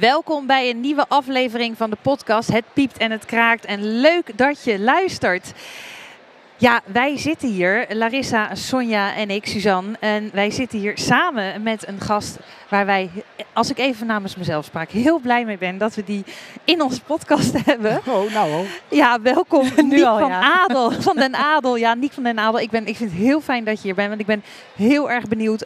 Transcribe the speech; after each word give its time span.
Welkom 0.00 0.46
bij 0.46 0.70
een 0.70 0.80
nieuwe 0.80 1.04
aflevering 1.08 1.76
van 1.76 1.90
de 1.90 1.96
podcast 2.02 2.52
Het 2.52 2.64
Piept 2.72 2.96
en 2.96 3.10
het 3.10 3.24
Kraakt. 3.24 3.64
En 3.64 4.00
leuk 4.00 4.38
dat 4.38 4.64
je 4.64 4.78
luistert. 4.78 5.52
Ja, 6.56 6.80
wij 6.84 7.18
zitten 7.18 7.48
hier, 7.48 7.86
Larissa, 7.88 8.54
Sonja 8.54 9.14
en 9.14 9.30
ik, 9.30 9.46
Suzanne. 9.46 9.96
En 10.00 10.30
wij 10.32 10.50
zitten 10.50 10.78
hier 10.78 10.98
samen 10.98 11.62
met 11.62 11.88
een 11.88 12.00
gast 12.00 12.38
waar 12.68 12.86
wij, 12.86 13.10
als 13.52 13.70
ik 13.70 13.78
even 13.78 14.06
namens 14.06 14.36
mezelf 14.36 14.64
spraak, 14.64 14.90
heel 14.90 15.18
blij 15.18 15.44
mee 15.44 15.58
ben 15.58 15.78
dat 15.78 15.94
we 15.94 16.04
die 16.04 16.24
in 16.64 16.82
onze 16.82 17.02
podcast 17.02 17.52
hebben. 17.64 18.00
Oh, 18.06 18.32
nou 18.32 18.52
al. 18.52 18.64
Ja, 18.88 19.20
welkom 19.20 19.68
Nu 19.76 19.82
Niek 19.82 20.04
al, 20.04 20.18
van 20.18 20.30
ja. 20.30 20.64
Adel, 20.64 20.90
van 21.08 21.16
den 21.16 21.34
Adel. 21.34 21.76
Ja, 21.76 21.94
Niek 21.94 22.12
van 22.12 22.22
den 22.22 22.38
Adel. 22.38 22.60
Ik, 22.60 22.70
ben, 22.70 22.86
ik 22.86 22.96
vind 22.96 23.10
het 23.10 23.20
heel 23.20 23.40
fijn 23.40 23.64
dat 23.64 23.76
je 23.76 23.82
hier 23.82 23.94
bent, 23.94 24.08
want 24.08 24.20
ik 24.20 24.26
ben 24.26 24.42
heel 24.76 25.10
erg 25.10 25.28
benieuwd 25.28 25.64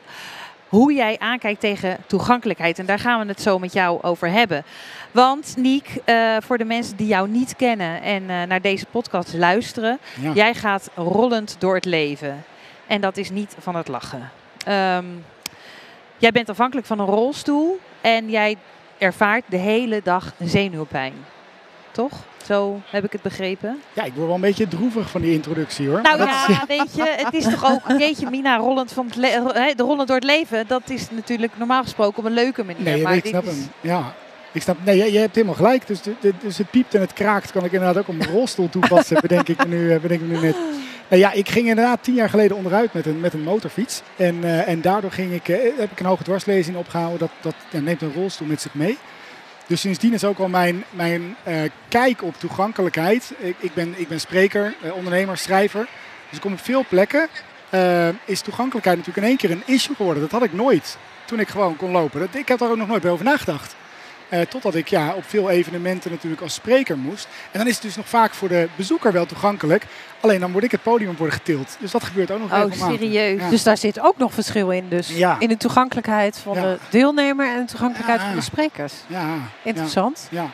hoe 0.73 0.93
jij 0.93 1.19
aankijkt 1.19 1.61
tegen 1.61 1.97
toegankelijkheid. 2.07 2.79
En 2.79 2.87
daar 2.87 2.99
gaan 2.99 3.21
we 3.21 3.27
het 3.27 3.41
zo 3.41 3.59
met 3.59 3.73
jou 3.73 4.03
over 4.03 4.29
hebben. 4.29 4.65
Want 5.11 5.55
Niek, 5.57 5.97
eh, 6.05 6.37
voor 6.41 6.59
de 6.59 6.65
mensen 6.65 6.97
die 6.97 7.07
jou 7.07 7.29
niet 7.29 7.57
kennen 7.57 8.03
en 8.03 8.31
eh, 8.31 8.43
naar 8.43 8.61
deze 8.61 8.87
podcast 8.91 9.35
luisteren, 9.35 9.99
Ja. 10.21 10.33
jij 10.33 10.55
gaat 10.55 10.91
rollend 10.95 11.57
door 11.59 11.75
het 11.75 11.85
leven. 11.85 12.45
En 12.87 13.01
dat 13.01 13.17
is 13.17 13.31
niet 13.31 13.57
van 13.59 13.75
het 13.77 13.89
lachen. 13.89 14.31
Ehm, 14.67 15.05
jij 16.19 16.31
bent 16.33 16.49
afhankelijk 16.49 16.87
van 16.87 16.99
een 16.99 17.07
rolstoel 17.07 17.79
en 18.01 18.31
jij 18.31 18.57
ervaart 18.99 19.45
de 19.49 19.57
hele 19.57 20.01
dag 20.05 20.33
zenuwpijn. 20.39 21.13
Toch? 21.93 22.13
Zo 22.47 22.81
heb 22.91 23.05
ik 23.05 23.13
het 23.13 23.23
begrepen. 23.23 23.79
ja, 23.93 24.03
ik 24.05 24.13
word 24.15 24.27
wel 24.27 24.35
een 24.35 24.41
beetje 24.41 24.69
droevig 24.69 25.11
van 25.11 25.21
die 25.21 25.33
introductie 25.33 25.89
hoor. 25.89 26.01
Nou 26.03 26.19
dat 26.19 26.27
ja, 26.29 26.49
is- 26.49 26.57
weet 26.77 26.95
je, 26.95 27.15
het 27.25 27.35
is 27.35 27.45
toch 27.45 27.71
ook, 27.73 27.99
jeetje 27.99 28.31
Mina, 28.31 28.57
rollend 28.57 28.93
van 28.93 29.07
de 29.17 29.75
rollend 29.77 30.07
door 30.09 30.17
het 30.17 30.25
leven. 30.25 30.65
Dat 30.67 30.83
is 30.91 31.11
natuurlijk 31.11 31.53
normaal 31.59 31.83
gesproken 31.83 32.19
op 32.19 32.25
een 32.25 32.33
leuke 32.33 32.65
manier. 32.65 32.83
nee, 32.83 33.03
maar 33.03 33.17
ik 33.17 33.27
snap 33.27 33.43
is- 33.45 33.49
hem. 33.51 33.69
Ja. 33.81 34.13
Ik 34.53 34.63
snap, 34.63 34.77
nee, 34.85 35.13
je, 35.13 35.19
hebt 35.19 35.35
helemaal 35.35 35.57
gelijk. 35.57 35.87
Dus, 35.87 35.99
dus 36.43 36.59
het 36.59 36.71
piept 36.71 36.95
en 36.95 37.01
het 37.01 37.13
kraakt 37.13 37.53
kan 37.53 37.65
ik 37.65 37.73
inderdaad 37.73 37.99
ook 38.03 38.09
op 38.09 38.17
mijn 38.17 38.31
rolstoel 38.31 38.69
toepassen, 38.69 39.21
bedenk 39.29 39.49
ik 39.49 39.67
nu, 39.67 39.93
eh, 39.93 40.01
bedenk 40.01 40.21
ik 40.21 40.27
nu 40.29 40.39
net. 40.39 40.57
Nou 41.09 41.23
ja, 41.23 41.33
ik 41.33 41.49
ging 41.49 41.69
inderdaad 41.69 42.03
tien 42.03 42.15
jaar 42.15 42.29
geleden 42.29 42.57
onderuit 42.57 42.93
met 42.93 43.07
een, 43.07 43.21
met 43.21 43.33
een 43.35 43.43
motorfiets. 43.43 44.03
En, 44.17 44.45
eh, 44.45 44.69
en 44.69 44.81
daardoor 44.81 45.11
ging 45.13 45.33
ik, 45.33 45.49
eh, 45.49 45.59
heb 45.79 45.91
ik 45.91 46.01
een 46.01 46.07
hoge 46.07 46.23
dwarslezing 46.23 46.77
opgehouden. 46.77 47.19
Dat, 47.19 47.31
dat 47.41 47.55
ja, 47.71 47.81
neemt 47.81 48.03
een 48.03 48.13
rolstoel 48.15 48.47
met 48.47 48.61
zich 48.61 48.75
mee. 48.75 48.99
Dus 49.73 49.81
sindsdien 49.81 50.13
is 50.13 50.25
ook 50.25 50.39
al 50.39 50.49
mijn, 50.49 50.85
mijn 50.91 51.37
eh, 51.43 51.55
kijk 51.89 52.23
op 52.23 52.35
toegankelijkheid. 52.39 53.33
Ik, 53.39 53.57
ik, 53.59 53.75
ben, 53.75 53.95
ik 53.97 54.09
ben 54.09 54.21
spreker, 54.21 54.75
eh, 54.83 54.95
ondernemer, 54.95 55.37
schrijver. 55.37 55.89
Dus 56.29 56.37
ik 56.37 56.41
kom 56.41 56.53
op 56.53 56.61
veel 56.61 56.85
plekken. 56.89 57.29
eh, 57.71 58.09
is 58.25 58.41
toegankelijkheid 58.41 58.97
natuurlijk 58.97 59.27
in 59.27 59.31
één 59.31 59.41
keer 59.41 59.51
een 59.51 59.75
issue 59.75 59.97
geworden. 59.97 60.23
Dat 60.23 60.31
had 60.31 60.43
ik 60.43 60.53
nooit 60.53 60.99
toen 61.25 61.41
ik 61.41 61.49
gewoon 61.49 61.77
kon 61.77 61.91
lopen. 61.91 62.21
Dat, 62.21 62.35
ik 62.35 62.49
heb 62.49 62.59
daar 62.59 62.71
ook 62.71 62.77
nog 62.77 62.89
nooit 62.89 63.03
bij 63.03 63.11
over 63.11 63.25
nagedacht. 63.25 63.77
Eh, 64.33 64.41
totdat 64.41 64.75
ik 64.75 64.89
ja, 64.89 65.13
op 65.15 65.25
veel 65.27 65.51
evenementen 65.51 66.11
natuurlijk 66.11 66.43
als 66.43 66.55
spreker 66.55 66.99
moest. 66.99 67.29
En 67.51 67.59
dan 67.59 67.69
is 67.69 67.75
het 67.75 67.83
dus 67.83 67.97
nog 67.97 68.09
vaak 68.09 68.35
voor 68.35 68.49
de 68.49 68.69
bezoeker 68.77 69.13
wel 69.13 69.27
toegankelijk. 69.27 69.85
Alleen 70.21 70.41
dan 70.41 70.53
word 70.53 70.65
ik 70.65 70.71
het 70.71 70.83
podium 70.83 71.17
worden 71.17 71.35
getild. 71.37 71.77
Dus 71.81 71.91
dat 71.91 72.05
gebeurt 72.05 72.31
ook 72.31 72.39
nog 72.39 72.53
Oh, 72.53 72.73
serieus. 72.73 73.41
Ja. 73.41 73.51
Dus 73.51 73.63
daar 73.63 73.77
zit 73.77 74.01
ook 74.01 74.19
nog 74.19 74.33
verschil 74.35 74.71
in. 74.71 74.89
Dus 74.89 75.09
Ja. 75.09 75.37
in 75.39 75.49
de 75.49 75.57
toegankelijkheid 75.57 76.39
van 76.39 76.55
Ja. 76.55 76.61
de 76.63 76.79
deelnemer 76.91 77.47
en 77.55 77.61
de 77.61 77.71
toegankelijkheid 77.71 78.21
van 78.21 78.35
de 78.35 78.41
sprekers. 78.41 78.93
Ja. 79.07 79.35
Interessant. 79.63 80.27
Ja. 80.31 80.47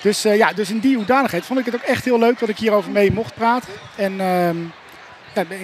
Dus, 0.00 0.24
eh, 0.24 0.36
ja, 0.36 0.52
dus 0.52 0.70
in 0.70 0.78
die 0.78 0.96
hoedanigheid 0.96 1.44
vond 1.44 1.58
ik 1.58 1.64
het 1.66 1.74
ook 1.74 1.82
echt 1.82 2.04
heel 2.04 2.18
leuk 2.18 2.38
dat 2.38 2.48
ik 2.48 2.58
hierover 2.58 2.90
mee 2.90 3.12
mocht 3.12 3.34
praten. 3.34 3.72
En 3.96 4.20
ehm, 4.20 4.56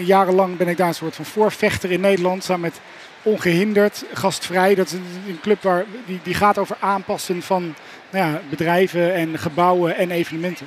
jarenlang 0.05 0.56
ben 0.56 0.69
ik 0.69 0.77
daar 0.77 0.89
een 0.89 0.95
soort 0.95 1.16
van 1.16 1.25
voorvechter 1.25 1.91
in 1.91 2.00
Nederland. 2.00 2.44
Samen 2.44 2.60
met 2.60 2.81
Ongehinderd, 3.22 4.04
Gastvrij. 4.12 4.75
Dat 4.75 4.86
is 4.86 4.92
een, 4.92 5.38
club 5.42 5.62
waar, 5.62 5.84
die, 6.06 6.20
die 6.22 6.34
gaat 6.34 6.58
over 6.58 6.76
aanpassen 6.81 7.42
van 7.42 7.75
nou 8.10 8.32
ja, 8.32 8.41
bedrijven 8.50 9.14
en 9.14 9.38
gebouwen 9.38 9.97
en 9.97 10.10
evenementen. 10.10 10.66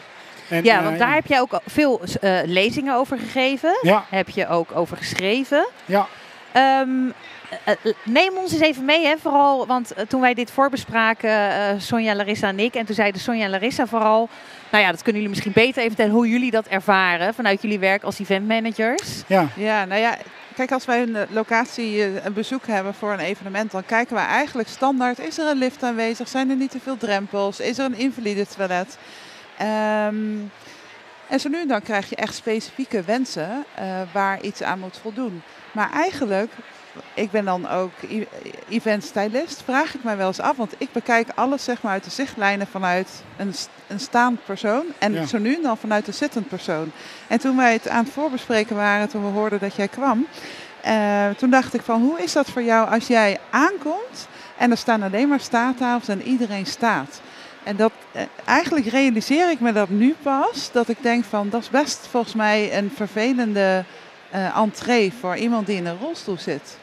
En, 0.49 0.63
Ja, 0.63 0.77
eh, 0.77 0.83
want 0.83 0.99
daar 0.99 1.13
heb 1.13 1.25
jij 1.25 1.39
ook 1.39 1.59
veel 1.65 2.01
eh, 2.21 2.39
lezingen 2.45 2.95
over 2.95 3.17
gegeven. 3.17 3.77
Ja, 3.81 4.05
Heb 4.09 4.29
je 4.29 4.47
ook 4.47 4.75
over 4.75 4.97
geschreven. 4.97 5.67
ja. 5.85 6.07
Eh, 7.65 7.73
neem 8.03 8.37
ons 8.37 8.51
eens 8.51 8.61
even 8.61 8.85
mee, 8.85 9.05
hè, 9.05 9.17
vooral, 9.17 9.67
want 9.67 9.93
toen 10.07 10.21
wij 10.21 10.33
dit 10.33 10.51
voorbespraken, 10.51 11.29
eh 11.29 11.65
Sonja, 11.77 12.15
Larissa 12.15 12.47
en 12.47 12.59
ik, 12.59 12.75
en 12.75 12.85
toen 12.85 12.95
zeiden 12.95 13.21
Sonja 13.21 13.43
en 13.43 13.49
Larissa 13.49 13.87
vooral, 13.87 14.29
nou 14.71 14.83
ja, 14.83 14.91
dat 14.91 15.01
kunnen 15.01 15.21
jullie 15.21 15.29
misschien 15.29 15.63
beter 15.63 15.77
even 15.77 15.95
vertellen 15.95 16.13
hoe 16.13 16.29
jullie 16.29 16.51
dat 16.51 16.67
ervaren 16.67 17.33
vanuit 17.33 17.61
jullie 17.61 17.79
werk 17.79 18.03
als 18.03 18.19
eventmanagers. 18.19 19.23
ja. 19.27 19.47
Ja, 19.55 19.85
nou 19.85 20.01
ja, 20.01 20.17
kijk, 20.55 20.71
als 20.71 20.85
wij 20.85 21.01
een 21.01 21.15
eh, 21.15 21.29
locatie, 21.29 22.03
eh, 22.03 22.25
een 22.25 22.33
bezoek 22.33 22.67
hebben 22.67 22.93
voor 22.93 23.13
een 23.13 23.19
evenement, 23.19 23.71
dan 23.71 23.85
kijken 23.85 24.15
wij 24.15 24.25
eigenlijk 24.25 24.67
standaard: 24.67 25.19
is 25.19 25.37
er 25.37 25.47
een 25.47 25.57
lift 25.57 25.83
aanwezig? 25.83 26.27
Zijn 26.27 26.49
er 26.49 26.55
niet 26.55 26.71
te 26.71 26.79
veel 26.79 26.97
drempels? 26.97 27.59
Is 27.59 27.77
er 27.77 27.85
een 27.85 27.97
invalide 27.97 28.47
toilet? 28.47 28.97
Ehm, 29.57 30.37
en 31.27 31.39
zo 31.39 31.49
nu 31.49 31.61
en 31.61 31.67
dan 31.67 31.81
krijg 31.81 32.09
je 32.09 32.15
echt 32.15 32.35
specifieke 32.35 33.01
wensen 33.01 33.65
eh, 33.75 34.01
waar 34.13 34.41
iets 34.41 34.63
aan 34.63 34.79
moet 34.79 34.97
voldoen. 34.97 35.41
Maar 35.71 35.91
eigenlijk, 35.91 36.51
ik 37.13 37.31
ben 37.31 37.45
dan 37.45 37.69
ook 37.69 37.91
event 38.69 39.03
stylist, 39.03 39.61
vraag 39.65 39.93
ik 39.95 40.03
mij 40.03 40.17
wel 40.17 40.27
eens 40.27 40.39
af, 40.39 40.55
want 40.57 40.73
ik 40.77 40.91
bekijk 40.91 41.27
alles 41.35 41.63
zeg 41.63 41.81
maar 41.81 41.91
uit 41.91 42.03
de 42.03 42.09
zichtlijnen 42.09 42.67
vanuit 42.67 43.09
een, 43.37 43.53
een 43.87 43.99
staand 43.99 44.45
persoon 44.45 44.83
en 44.99 45.13
Ja. 45.13 45.25
zo 45.25 45.37
nu 45.37 45.61
dan 45.61 45.77
vanuit 45.77 46.07
een 46.07 46.13
zittend 46.13 46.47
persoon. 46.47 46.91
En 47.27 47.39
toen 47.39 47.55
wij 47.57 47.73
het 47.73 47.87
aan 47.89 48.03
het 48.03 48.13
voorbespreken 48.13 48.75
waren, 48.75 49.09
toen 49.09 49.23
we 49.23 49.31
hoorden 49.39 49.59
dat 49.59 49.75
jij 49.75 49.87
kwam, 49.87 50.27
eh, 50.81 51.29
toen 51.37 51.49
dacht 51.49 51.73
ik 51.73 51.81
van 51.81 52.01
hoe 52.01 52.21
is 52.23 52.33
dat 52.33 52.49
voor 52.49 52.63
jou 52.63 52.89
als 52.89 53.07
jij 53.07 53.37
aankomt 53.49 54.27
en 54.57 54.71
er 54.71 54.77
staan 54.77 55.03
alleen 55.03 55.27
maar 55.27 55.39
staattafels 55.39 56.07
en 56.07 56.21
iedereen 56.21 56.65
staat. 56.65 57.21
En 57.63 57.75
dat, 57.75 57.91
eh, 58.11 58.21
eigenlijk 58.45 58.85
realiseer 58.85 59.49
ik 59.49 59.59
me 59.59 59.71
dat 59.73 59.89
nu 59.89 60.15
pas, 60.21 60.69
dat 60.71 60.89
ik 60.89 60.97
denk 61.01 61.23
van 61.25 61.49
dat 61.49 61.61
is 61.61 61.69
best 61.69 62.07
volgens 62.11 62.33
mij 62.33 62.77
een 62.77 62.91
vervelende 62.95 63.83
eh 64.29 64.57
entree 64.57 65.13
voor 65.19 65.35
iemand 65.35 65.67
die 65.67 65.77
in 65.77 65.85
een 65.85 65.99
rolstoel 65.99 66.37
zit. 66.37 66.77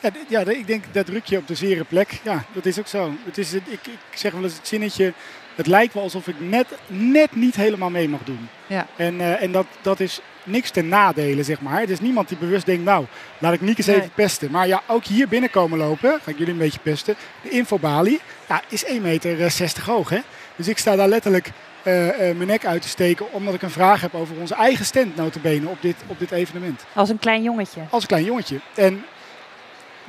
Ja, 0.00 0.10
ja, 0.28 0.40
ik 0.50 0.66
denk 0.66 0.84
dat 0.92 1.06
druk 1.06 1.24
je 1.26 1.36
op 1.36 1.46
de 1.48 1.54
zere 1.54 1.84
plek. 1.84 2.20
Ja, 2.22 2.44
dat 2.52 2.66
is 2.66 2.78
ook 2.78 2.86
zo. 2.86 3.12
Het 3.24 3.38
is, 3.38 3.52
het- 3.52 3.62
ik, 3.66 3.80
ik 3.86 4.18
zeg 4.18 4.32
wel 4.32 4.42
eens 4.42 4.56
het 4.56 4.68
zinnetje. 4.68 5.12
Het 5.54 5.66
lijkt 5.66 5.94
wel 5.94 6.02
alsof 6.02 6.28
ik 6.28 6.34
net, 6.40 6.66
net 6.86 7.34
niet 7.36 7.56
helemaal 7.56 7.90
mee 7.90 8.08
mag 8.08 8.20
doen. 8.24 8.48
Ja. 8.66 8.86
En, 8.96 9.20
eh, 9.20 9.42
en 9.42 9.52
dat, 9.52 9.66
dat 9.82 10.00
is 10.00 10.20
niks 10.44 10.70
ten 10.70 10.88
nadele, 10.88 11.42
zeg 11.42 11.60
maar. 11.60 11.80
Het 11.80 11.90
is 11.90 12.00
niemand 12.00 12.28
die 12.28 12.38
bewust 12.38 12.66
denkt, 12.66 12.84
nou, 12.84 13.04
laat 13.38 13.52
ik 13.52 13.60
Niek 13.60 13.78
eens 13.78 13.86
Nee. 13.86 13.96
even 13.96 14.10
pesten. 14.14 14.50
Maar 14.50 14.66
ja, 14.66 14.82
ook 14.86 15.04
hier 15.04 15.28
binnenkomen 15.28 15.78
lopen, 15.78 16.18
ga 16.22 16.30
ik 16.30 16.38
jullie 16.38 16.52
een 16.52 16.58
beetje 16.58 16.78
pesten. 16.80 17.14
De 17.42 17.48
infobalie 17.48 18.20
ja, 18.48 18.62
is 18.68 18.84
1,60 18.84 19.00
meter 19.02 19.42
eh, 19.44 19.50
60 19.50 19.84
hoog. 19.84 20.08
Hè? 20.08 20.18
Dus 20.56 20.68
ik 20.68 20.78
sta 20.78 20.96
daar 20.96 21.08
letterlijk 21.08 21.50
eh, 21.82 22.08
eh, 22.08 22.36
mijn 22.36 22.48
nek 22.48 22.66
uit 22.66 22.82
te 22.82 22.88
steken, 22.88 23.32
omdat 23.32 23.54
ik 23.54 23.62
een 23.62 23.70
vraag 23.70 24.00
heb 24.00 24.14
over 24.14 24.36
onze 24.40 24.54
eigen 24.54 24.84
stand, 24.84 25.16
notabene, 25.16 25.68
op 25.68 25.82
dit, 25.82 25.96
op 26.06 26.18
dit 26.18 26.30
evenement. 26.30 26.84
Als 26.94 27.08
een 27.08 27.18
klein 27.18 27.42
jongetje. 27.42 27.80
Als 27.90 28.06
klein 28.06 28.24
jongetje. 28.24 28.60
En 28.74 29.04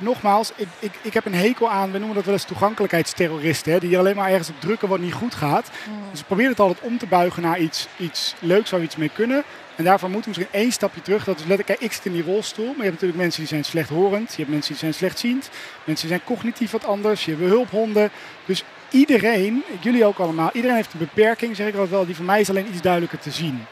nogmaals, 0.02 0.52
ik, 0.56 0.68
ik, 0.78 0.92
ik 1.02 1.14
heb 1.14 1.24
een 1.24 1.34
hekel 1.34 1.70
aan, 1.70 1.92
we 1.92 1.98
noemen 1.98 2.16
dat 2.16 2.24
wel 2.24 2.34
eens 2.34 2.44
toegankelijkheidsterroristen. 2.44 3.72
Hè, 3.72 3.78
die 3.78 3.88
hier 3.88 3.98
alleen 3.98 4.16
maar 4.16 4.30
ergens 4.30 4.48
op 4.48 4.60
drukken 4.60 4.88
wat 4.88 4.98
niet 4.98 5.12
goed 5.12 5.34
gaat. 5.34 5.70
Dus 6.10 6.20
ik 6.20 6.26
probeer 6.26 6.48
het 6.48 6.60
altijd 6.60 6.80
om 6.80 6.98
te 6.98 7.06
buigen 7.06 7.42
naar 7.42 7.58
iets, 7.58 7.88
iets 7.96 8.34
leuks 8.38 8.70
waar 8.70 8.80
we 8.80 8.86
iets 8.86 8.96
mee 8.96 9.10
kunnen. 9.14 9.44
En 9.76 9.84
daarvoor 9.84 10.10
moeten 10.10 10.32
we 10.32 10.38
misschien 10.38 10.60
één 10.60 10.72
stapje 10.72 11.02
terug. 11.02 11.24
Dat 11.24 11.34
is 11.34 11.40
letterlijk, 11.40 11.68
kijk, 11.68 11.90
ik 11.90 11.92
zit 11.92 12.06
in 12.06 12.12
die 12.12 12.22
rolstoel. 12.22 12.66
Maar 12.66 12.76
je 12.76 12.82
hebt 12.82 12.92
natuurlijk 12.92 13.20
mensen 13.20 13.40
die 13.40 13.48
zijn 13.48 13.64
slechthorend. 13.64 14.30
Je 14.30 14.36
hebt 14.36 14.50
mensen 14.50 14.70
die 14.70 14.80
zijn 14.80 14.94
slechtziend. 14.94 15.50
Mensen 15.84 16.08
die 16.08 16.16
zijn 16.16 16.26
cognitief 16.26 16.70
wat 16.70 16.84
anders. 16.84 17.24
Je 17.24 17.30
hebt 17.30 17.42
hulphonden. 17.42 18.10
Dus 18.44 18.64
iedereen, 18.92 19.62
jullie 19.80 20.04
ook 20.04 20.18
allemaal, 20.18 20.50
iedereen 20.52 20.76
heeft 20.76 20.92
een 20.92 20.98
beperking, 20.98 21.56
zeg 21.56 21.66
ik 21.66 21.72
altijd 21.72 21.90
wel. 21.90 22.06
Die 22.06 22.16
voor 22.16 22.24
mij 22.24 22.40
is 22.40 22.48
alleen 22.50 22.66
iets 22.72 22.80
duidelijker 22.80 23.18
te 23.18 23.30
zien. 23.30 23.64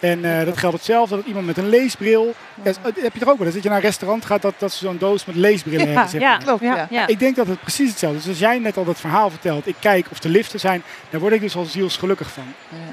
En 0.00 0.24
eh, 0.38 0.44
dat 0.46 0.56
geldt 0.56 0.76
hetzelfde 0.76 1.16
dat 1.16 1.26
iemand 1.26 1.46
met 1.46 1.56
een 1.56 1.68
leesbril. 1.68 2.34
Ja, 2.62 2.72
heb 2.82 3.14
je 3.14 3.20
er 3.20 3.30
ook 3.30 3.36
wel. 3.38 3.46
eens, 3.46 3.54
Dat 3.54 3.62
je 3.62 3.68
naar 3.68 3.78
een 3.78 3.84
restaurant 3.84 4.24
gaat, 4.24 4.42
dat, 4.42 4.54
dat 4.58 4.72
ze 4.72 4.78
zo'n 4.78 4.98
doos 4.98 5.24
met 5.24 5.36
leesbrillen 5.36 5.86
Ja, 5.86 5.92
hebben. 5.92 6.10
Zeg 6.10 6.20
ja. 6.20 6.28
maar. 6.30 6.38
Klopt, 6.44 6.62
Ja. 6.62 6.74
ja. 6.76 6.86
Ja. 6.90 7.06
Ik 7.06 7.18
denk 7.18 7.36
dat 7.36 7.46
het 7.46 7.60
precies 7.60 7.90
hetzelfde 7.90 8.18
is. 8.18 8.24
Dus 8.24 8.32
als 8.32 8.40
jij 8.42 8.58
net 8.58 8.76
al 8.76 8.84
dat 8.84 9.00
verhaal 9.00 9.30
vertelt, 9.30 9.66
ik 9.66 9.76
kijk 9.80 10.06
of 10.10 10.18
de 10.18 10.28
liften 10.28 10.60
zijn, 10.60 10.82
daar 11.10 11.20
word 11.20 11.32
ik 11.32 11.40
dus 11.40 11.56
al 11.56 11.64
zielsgelukkig 11.64 12.30
van. 12.30 12.44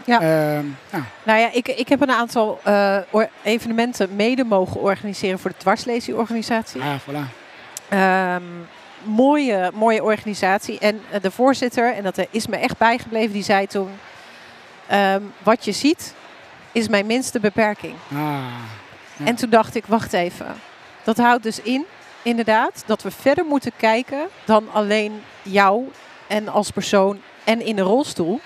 Ja. 0.05 0.21
Ehm, 0.21 0.65
nou, 0.91 1.03
Nou 1.23 1.39
ja, 1.39 1.49
ik, 1.53 1.67
ik 1.67 1.89
heb 1.89 2.01
een 2.01 2.11
aantal 2.11 2.59
eh, 2.63 2.97
evenementen 3.43 4.15
mede 4.15 4.43
mogen 4.43 4.81
organiseren 4.81 5.39
voor 5.39 5.49
de 5.51 5.57
dwarslezieorganisatie. 5.57 6.81
ah, 6.81 6.87
voilà. 7.09 7.33
Ehm, 7.89 8.43
mooie, 9.03 9.71
mooie 9.73 10.03
organisatie. 10.03 10.79
En 10.79 11.01
eh, 11.11 11.21
de 11.21 11.31
voorzitter, 11.31 11.93
en 11.95 12.03
dat 12.03 12.17
eh, 12.17 12.25
is 12.29 12.47
me 12.47 12.57
echt 12.57 12.77
bijgebleven, 12.77 13.33
die 13.33 13.43
zei 13.43 13.67
toen... 13.67 13.89
ehm, 14.87 15.21
wat 15.43 15.65
je 15.65 15.71
ziet, 15.71 16.13
is 16.71 16.87
mijn 16.87 17.05
minste 17.05 17.39
beperking. 17.39 17.93
Ah, 18.13 18.17
Ja. 19.17 19.25
En 19.25 19.35
toen 19.35 19.49
dacht 19.49 19.75
ik, 19.75 19.85
wacht 19.85 20.13
even. 20.13 20.47
Dat 21.03 21.17
houdt 21.17 21.43
dus 21.43 21.61
in, 21.61 21.85
inderdaad, 22.21 22.83
dat 22.85 23.01
we 23.01 23.11
verder 23.11 23.45
moeten 23.45 23.71
kijken 23.77 24.27
dan 24.45 24.67
alleen 24.73 25.21
jou 25.41 25.89
en 26.27 26.47
als 26.47 26.69
persoon 26.71 27.21
en 27.43 27.61
in 27.61 27.75
de 27.75 27.81
rolstoel. 27.81 28.39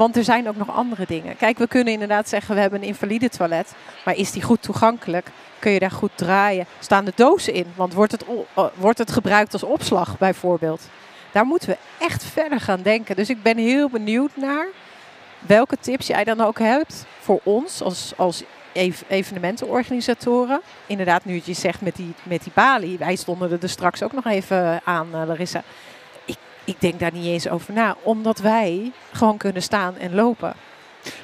Want 0.00 0.16
er 0.16 0.24
zijn 0.24 0.48
ook 0.48 0.56
nog 0.56 0.70
andere 0.70 1.04
dingen. 1.06 1.36
Kijk, 1.36 1.58
we 1.58 1.66
kunnen 1.66 1.92
inderdaad 1.92 2.28
zeggen, 2.28 2.54
we 2.54 2.60
hebben 2.60 2.80
een 2.80 2.86
invalide 2.86 3.28
toilet. 3.28 3.74
Maar 4.04 4.16
is 4.16 4.32
die 4.32 4.42
goed 4.42 4.62
toegankelijk? 4.62 5.30
Kun 5.58 5.70
je 5.70 5.78
daar 5.78 5.90
goed 5.90 6.10
draaien? 6.14 6.66
Staan 6.78 7.04
de 7.04 7.12
dozen 7.14 7.52
in? 7.52 7.66
Want 7.74 7.92
wordt 7.94 8.12
het, 8.12 8.24
eh, 8.54 8.64
wordt 8.74 8.98
het 8.98 9.12
gebruikt 9.12 9.52
als 9.52 9.62
opslag 9.62 10.18
bijvoorbeeld? 10.18 10.88
daar 11.32 11.44
moeten 11.44 11.68
we 11.68 11.76
echt 11.98 12.24
verder 12.24 12.60
gaan 12.60 12.82
denken. 12.82 13.16
Dus 13.16 13.30
ik 13.30 13.42
ben 13.42 13.56
heel 13.56 13.88
benieuwd 13.88 14.30
naar 14.34 14.66
welke 15.38 15.76
tips 15.80 16.06
jij 16.06 16.24
dan 16.24 16.40
ook 16.40 16.58
hebt 16.58 17.04
voor 17.18 17.40
ons 17.42 17.82
als, 17.82 18.12
als 18.16 18.42
ev- 18.72 19.02
evenementenorganisatoren. 19.08 20.60
Inderdaad, 20.86 21.24
nu 21.24 21.34
het 21.34 21.46
je 21.46 21.52
zegt 21.52 21.80
met 21.80 21.96
die, 21.96 22.14
met 22.22 22.42
die 22.42 22.52
balie. 22.54 22.98
Wij 22.98 23.16
stonden 23.16 23.50
er 23.50 23.60
dus 23.60 23.72
straks 23.72 24.02
ook 24.02 24.12
nog 24.12 24.26
even 24.26 24.80
aan, 24.84 25.08
eh, 25.12 25.22
Larissa. 25.26 25.62
Ik, 26.70 26.80
denk 26.80 27.00
daar 27.00 27.12
niet 27.12 27.24
eens 27.26 27.48
over 27.48 27.72
na. 27.72 27.96
Omdat 28.02 28.38
wij 28.38 28.92
gewoon 29.12 29.36
kunnen 29.36 29.62
staan 29.62 29.96
en 29.98 30.14
lopen. 30.14 30.54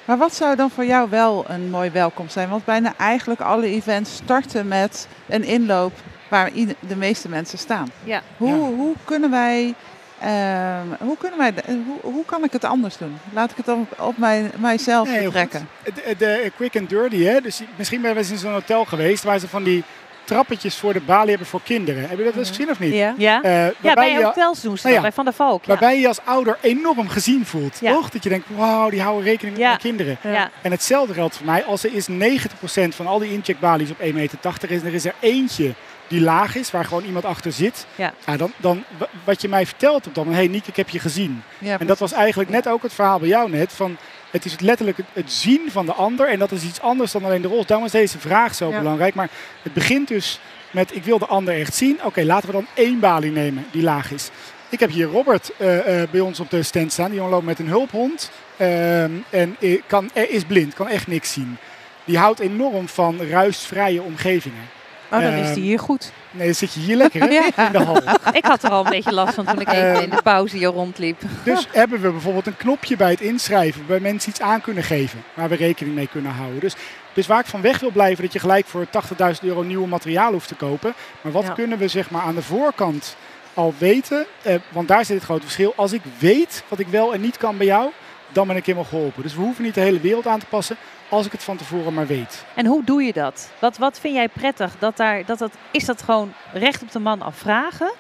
Maar 0.04 0.16
wat 0.19 0.34
zou 0.34 0.56
dan 0.56 0.70
voor 0.70 0.84
jou 0.84 1.10
wel 1.10 1.44
een 1.48 1.70
mooi 1.70 1.90
welkom 1.90 2.28
zijn? 2.28 2.48
Want 2.48 2.64
bijna 2.64 2.94
eigenlijk 2.96 3.40
alle 3.40 3.66
events 3.66 4.14
starten 4.14 4.69
met 4.69 5.08
een 5.28 5.44
inloop 5.44 5.93
waar 6.28 6.50
de 6.88 6.96
meeste 6.96 7.28
mensen 7.28 7.58
staan. 7.58 7.90
Ja. 8.04 8.22
Hoe, 8.37 8.48
Ja. 8.48 8.54
hoe 8.56 8.94
kunnen 9.04 9.31
wij, 9.31 9.75
ehm, 10.20 10.87
hoe 11.00 11.16
kunnen 11.16 11.38
wij, 11.38 11.54
de- 11.54 11.62
hoe, 12.02 12.12
hoe 12.12 12.25
kan 12.25 12.44
ik 12.44 12.52
het 12.52 12.64
anders 12.64 12.96
doen? 12.96 13.19
Laat 13.32 13.50
ik 13.50 13.56
het 13.56 13.69
op, 13.69 14.00
op 14.00 14.19
mij, 14.19 14.50
mijzelf 14.58 15.08
Nee, 15.08 15.16
heel 15.19 15.25
betrekken. 15.31 15.69
De, 15.84 16.14
de 16.19 16.52
quick 16.56 16.76
and 16.76 16.88
dirty, 16.88 17.22
hè? 17.25 17.40
Dus 17.40 17.62
misschien 17.76 18.00
ben 18.00 18.08
je 18.08 18.14
wel 18.14 18.25
eens 18.25 18.32
in 18.32 18.38
zo'n 18.38 18.52
hotel 18.52 18.84
geweest 18.84 19.22
waar 19.25 19.38
ze 19.38 19.49
van 19.49 19.62
die 19.62 19.84
trappetjes 20.26 20.76
voor 20.76 20.93
de 20.93 21.00
balie 21.00 21.28
hebben 21.28 21.46
voor 21.46 21.61
kinderen. 21.64 22.00
Heb 22.08 22.19
je 22.19 22.25
dat 22.25 22.32
wel 22.34 22.43
eens 22.43 22.49
gezien 22.49 22.70
of 22.70 22.78
niet? 22.78 22.94
Ja? 22.94 23.14
Ja? 23.19 23.43
Eh, 23.43 23.67
Ja, 23.81 23.94
bij 23.94 24.12
je- 24.12 24.25
hotels 24.25 24.61
doen 24.61 24.76
ze 24.78 24.82
Nou 24.82 24.82
dat, 24.82 24.93
ja. 24.94 25.00
bij 25.00 25.12
Van 25.12 25.25
der 25.25 25.34
Valk. 25.34 25.61
Ja. 25.64 25.69
Waarbij 25.69 25.94
je 25.94 26.00
je 26.00 26.08
als 26.08 26.20
ouder 26.25 26.58
enorm 26.61 27.08
gezien 27.08 27.46
voelt. 27.46 27.78
Ja. 27.81 27.93
Toch? 27.93 28.11
Dat 28.11 28.23
je 28.23 28.28
denkt, 28.28 28.46
wauw, 28.56 28.90
die 28.90 29.02
houden 29.02 29.25
rekening 29.25 29.56
met 29.56 29.67
mijn 29.67 29.78
kinderen. 29.78 30.19
Ja. 30.23 30.50
En 30.62 30.70
hetzelfde 30.70 31.14
geldt 31.14 31.37
voor 31.37 31.46
mij. 31.46 31.64
Als 31.64 31.84
er 31.84 31.94
is 31.94 32.06
90% 32.08 32.94
van 32.94 33.06
al 33.06 33.19
die 33.19 33.32
incheckbalies 33.32 33.90
op 33.90 33.99
1,80 34.00 34.12
meter 34.14 34.70
is, 34.70 34.81
en 34.81 34.87
er 34.87 34.94
is 34.94 35.05
er 35.05 35.14
eentje 35.20 35.75
die 36.08 36.20
laag 36.20 36.56
is, 36.56 36.70
waar 36.70 36.84
gewoon 36.84 37.05
iemand 37.05 37.25
achter 37.25 37.52
zit. 37.52 37.87
Ja. 37.94 38.12
dan, 38.37 38.52
dan 38.56 38.84
wa- 38.99 39.08
wat 39.25 39.40
je 39.43 39.49
mij 39.49 39.67
vertelt 39.67 40.06
op 40.06 40.14
dat 40.14 40.25
moment, 40.25 40.34
hé 40.37 40.43
hey, 40.43 40.52
Niek, 40.52 40.67
ik 40.67 40.76
heb 40.76 40.88
je 40.88 40.99
gezien. 40.99 41.43
Ja, 41.58 41.78
En 41.78 41.87
dat 41.87 41.99
was 41.99 42.12
eigenlijk 42.12 42.50
Ja. 42.50 42.56
net 42.56 42.69
ook 42.69 42.82
het 42.82 42.93
verhaal 42.93 43.19
bij 43.19 43.28
jou 43.28 43.50
net. 43.50 43.73
Van, 43.73 43.96
het 44.36 44.44
is 44.44 44.52
het 44.52 44.60
letterlijk 44.60 44.96
het, 44.96 45.06
het 45.12 45.32
zien 45.32 45.60
van 45.70 45.86
de 45.86 45.92
ander. 45.92 46.28
En 46.28 46.38
dat 46.38 46.52
is 46.52 46.62
iets 46.64 46.80
anders 46.80 47.12
dan 47.12 47.24
alleen 47.24 47.42
de 47.42 47.48
rol. 47.48 47.64
Daarom 47.66 47.86
is 47.86 47.92
deze 47.92 48.18
vraag 48.18 48.54
zo 48.54 48.70
Ja. 48.70 48.78
belangrijk. 48.78 49.14
Maar 49.14 49.30
het 49.62 49.72
begint 49.72 50.08
dus 50.08 50.40
met 50.70 50.94
ik 50.96 51.04
wil 51.04 51.18
de 51.18 51.26
ander 51.26 51.54
echt 51.54 51.74
zien. 51.74 51.98
Oké, 52.04 52.22
laten 52.24 52.46
we 52.46 52.52
dan 52.54 52.66
één 52.74 53.00
balie 53.00 53.30
nemen 53.30 53.66
die 53.70 53.82
laag 53.82 54.12
is. 54.12 54.30
Ik 54.68 54.80
heb 54.80 54.90
hier 54.90 55.06
Robert 55.06 55.50
eh, 55.56 56.02
eh, 56.02 56.08
bij 56.10 56.20
ons 56.20 56.40
op 56.40 56.50
de 56.50 56.62
stand 56.62 56.92
staan. 56.92 57.06
Die 57.06 57.14
jongen 57.16 57.30
loopt 57.32 57.44
met 57.44 57.58
een 57.58 57.68
hulphond. 57.68 58.30
Ehm, 58.56 59.10
en 59.30 59.56
kan, 59.86 60.10
is 60.28 60.44
blind, 60.44 60.74
kan 60.74 60.88
echt 60.88 61.06
niks 61.06 61.32
zien. 61.32 61.56
Die 62.04 62.18
houdt 62.18 62.40
enorm 62.40 62.88
van 62.88 63.20
ruisvrije 63.22 64.02
omgevingen. 64.02 64.68
Oh, 65.10 65.20
dan 65.20 65.32
is 65.32 65.46
Ehm, 65.46 65.54
die 65.54 65.62
hier 65.62 65.78
goed. 65.78 66.12
Nee, 66.36 66.52
zit 66.52 66.72
je 66.72 66.80
hier 66.80 66.96
lekker 66.96 67.20
hè, 67.20 67.26
Ja. 67.28 67.66
in 67.66 67.72
de 67.72 67.84
hal. 67.84 67.96
Ik 68.32 68.44
had 68.44 68.62
er 68.62 68.70
al 68.70 68.84
een 68.84 68.90
beetje 68.90 69.12
last 69.12 69.34
van 69.34 69.44
toen 69.44 69.60
ik 69.60 69.68
even 69.68 69.92
Ehm. 69.94 70.02
in 70.02 70.10
de 70.10 70.22
pauze 70.22 70.56
hier 70.56 70.68
rondliep. 70.68 71.22
Dus 71.44 71.68
hebben 71.72 72.00
we 72.00 72.10
bijvoorbeeld 72.10 72.46
een 72.46 72.56
knopje 72.56 72.96
bij 72.96 73.10
het 73.10 73.20
inschrijven, 73.20 73.80
waarbij 73.80 74.10
mensen 74.10 74.30
iets 74.30 74.40
aan 74.40 74.60
kunnen 74.60 74.82
geven, 74.82 75.22
waar 75.34 75.48
we 75.48 75.54
rekening 75.56 75.94
mee 75.94 76.08
kunnen 76.12 76.32
houden. 76.32 76.60
Dus, 76.60 76.74
dus 77.12 77.26
waar 77.26 77.40
ik 77.40 77.46
van 77.46 77.60
weg 77.60 77.80
wil 77.80 77.90
blijven, 77.90 78.24
dat 78.24 78.32
je 78.32 78.38
gelijk 78.38 78.66
voor 78.66 78.86
80.000 78.90 79.44
euro 79.48 79.62
nieuwe 79.62 79.88
materiaal 79.88 80.32
hoeft 80.32 80.48
te 80.48 80.54
kopen. 80.54 80.94
Maar 81.20 81.32
wat 81.32 81.44
Ja. 81.46 81.52
kunnen 81.52 81.78
we 81.78 81.88
zeg 81.88 82.10
maar 82.10 82.22
aan 82.22 82.34
de 82.34 82.42
voorkant 82.42 83.16
al 83.54 83.74
weten? 83.78 84.26
Eh, 84.42 84.54
want 84.68 84.88
daar 84.88 85.04
zit 85.04 85.16
het 85.16 85.24
grote 85.24 85.42
verschil. 85.42 85.72
Als 85.76 85.92
ik 85.92 86.02
weet 86.18 86.62
wat 86.68 86.78
ik 86.78 86.88
wel 86.88 87.14
en 87.14 87.20
niet 87.20 87.36
kan 87.36 87.56
bij 87.56 87.66
jou, 87.66 87.90
dan 88.28 88.46
ben 88.46 88.56
ik 88.56 88.66
helemaal 88.66 88.88
geholpen. 88.88 89.22
Dus 89.22 89.34
we 89.34 89.40
hoeven 89.40 89.64
niet 89.64 89.74
de 89.74 89.80
hele 89.80 90.00
wereld 90.00 90.26
aan 90.26 90.38
te 90.38 90.46
passen, 90.46 90.76
als 91.08 91.26
ik 91.26 91.32
het 91.32 91.42
van 91.42 91.56
tevoren 91.56 91.94
maar 91.94 92.06
weet. 92.06 92.44
En 92.54 92.66
hoe 92.66 92.84
doe 92.84 93.02
je 93.02 93.12
dat? 93.12 93.50
Wat, 93.58 93.76
wat 93.78 94.00
vind 94.00 94.14
jij 94.14 94.28
prettig? 94.28 94.72
Dat 94.78 94.96
daar, 94.96 95.24
dat 95.26 95.38
dat, 95.38 95.52
is 95.70 95.84
dat 95.84 96.02
gewoon 96.02 96.32
recht 96.52 96.82
op 96.82 96.92
de 96.92 96.98
man 96.98 97.22
afvragen? 97.22 97.92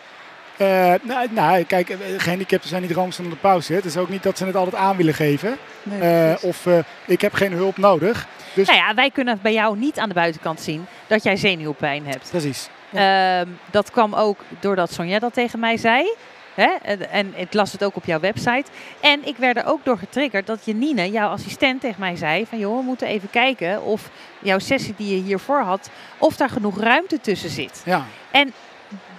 Eh, 0.56 0.94
nou, 1.02 1.28
nou, 1.30 1.64
kijk, 1.64 1.88
eh, 1.90 1.96
gehandicapten 2.16 2.68
zijn 2.68 2.82
niet 2.82 2.90
roomst 2.90 3.18
onder 3.18 3.34
de 3.34 3.40
pauze. 3.40 3.72
Het 3.72 3.84
is 3.84 3.96
ook 3.96 4.08
niet 4.08 4.22
dat 4.22 4.38
ze 4.38 4.44
het 4.46 4.56
altijd 4.56 4.74
aan 4.82 4.96
willen 4.96 5.14
geven. 5.14 5.56
Nee, 5.82 6.00
Eh, 6.00 6.44
of 6.44 6.66
ik 7.06 7.20
heb 7.20 7.34
geen 7.34 7.52
hulp 7.52 7.76
nodig. 7.76 8.26
Dus 8.54 8.66
Nou 8.66 8.78
ja, 8.78 8.94
wij 8.94 9.10
kunnen 9.10 9.38
bij 9.42 9.52
jou 9.52 9.78
niet 9.78 9.98
aan 9.98 10.08
de 10.08 10.14
buitenkant 10.14 10.60
zien 10.60 10.86
dat 11.06 11.22
jij 11.22 11.36
zenuwpijn 11.36 12.06
hebt. 12.06 12.30
precies. 12.30 12.68
Ehm, 12.92 13.46
dat 13.70 13.90
kwam 13.90 14.14
ook 14.14 14.38
doordat 14.60 14.92
Sonja 14.92 15.18
dat 15.18 15.32
tegen 15.34 15.58
mij 15.58 15.76
zei. 15.76 16.14
Hè? 16.56 16.70
En, 16.82 17.10
en 17.10 17.32
ik 17.36 17.52
las 17.54 17.72
het 17.72 17.84
ook 17.84 17.96
op 17.96 18.04
jouw 18.04 18.20
website. 18.20 18.64
En 19.00 19.26
ik 19.26 19.36
werd 19.36 19.56
er 19.56 19.66
ook 19.66 19.84
door 19.84 19.98
getriggerd 19.98 20.46
dat 20.46 20.64
Janine, 20.64 21.10
jouw 21.10 21.28
assistent, 21.28 21.80
tegen 21.80 22.00
mij 22.00 22.16
zei: 22.16 22.46
van 22.46 22.58
joh, 22.58 22.76
we 22.78 22.82
moeten 22.84 23.06
even 23.08 23.30
kijken 23.30 23.82
of 23.82 24.10
jouw 24.38 24.58
sessie 24.58 24.94
die 24.96 25.16
je 25.16 25.22
hiervoor 25.22 25.60
had, 25.60 25.90
of 26.18 26.36
daar 26.36 26.50
genoeg 26.50 26.80
ruimte 26.80 27.20
tussen 27.20 27.50
zit. 27.50 27.82
Ja. 27.84 28.04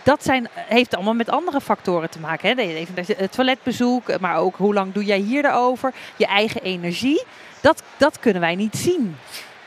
Dat 0.03 0.23
zijn, 0.23 0.47
heeft 0.53 0.95
allemaal 0.95 1.13
met 1.13 1.29
andere 1.29 1.61
factoren 1.61 2.09
te 2.09 2.19
maken. 2.19 2.49
Hè? 2.49 2.61
Even 2.61 2.95
dat 2.95 3.07
je- 3.07 3.15
het 3.17 3.31
toiletbezoek, 3.31 4.19
maar 4.19 4.35
ook 4.37 4.55
hoe 4.55 4.73
lang 4.73 4.93
doe 4.93 5.03
jij 5.05 5.17
hier 5.17 5.45
erover, 5.45 5.93
je 6.15 6.25
eigen 6.25 6.61
energie. 6.61 7.23
Dat, 7.61 7.83
dat 7.97 8.19
kunnen 8.19 8.41
wij 8.41 8.55
niet 8.55 8.75
zien. 8.75 9.17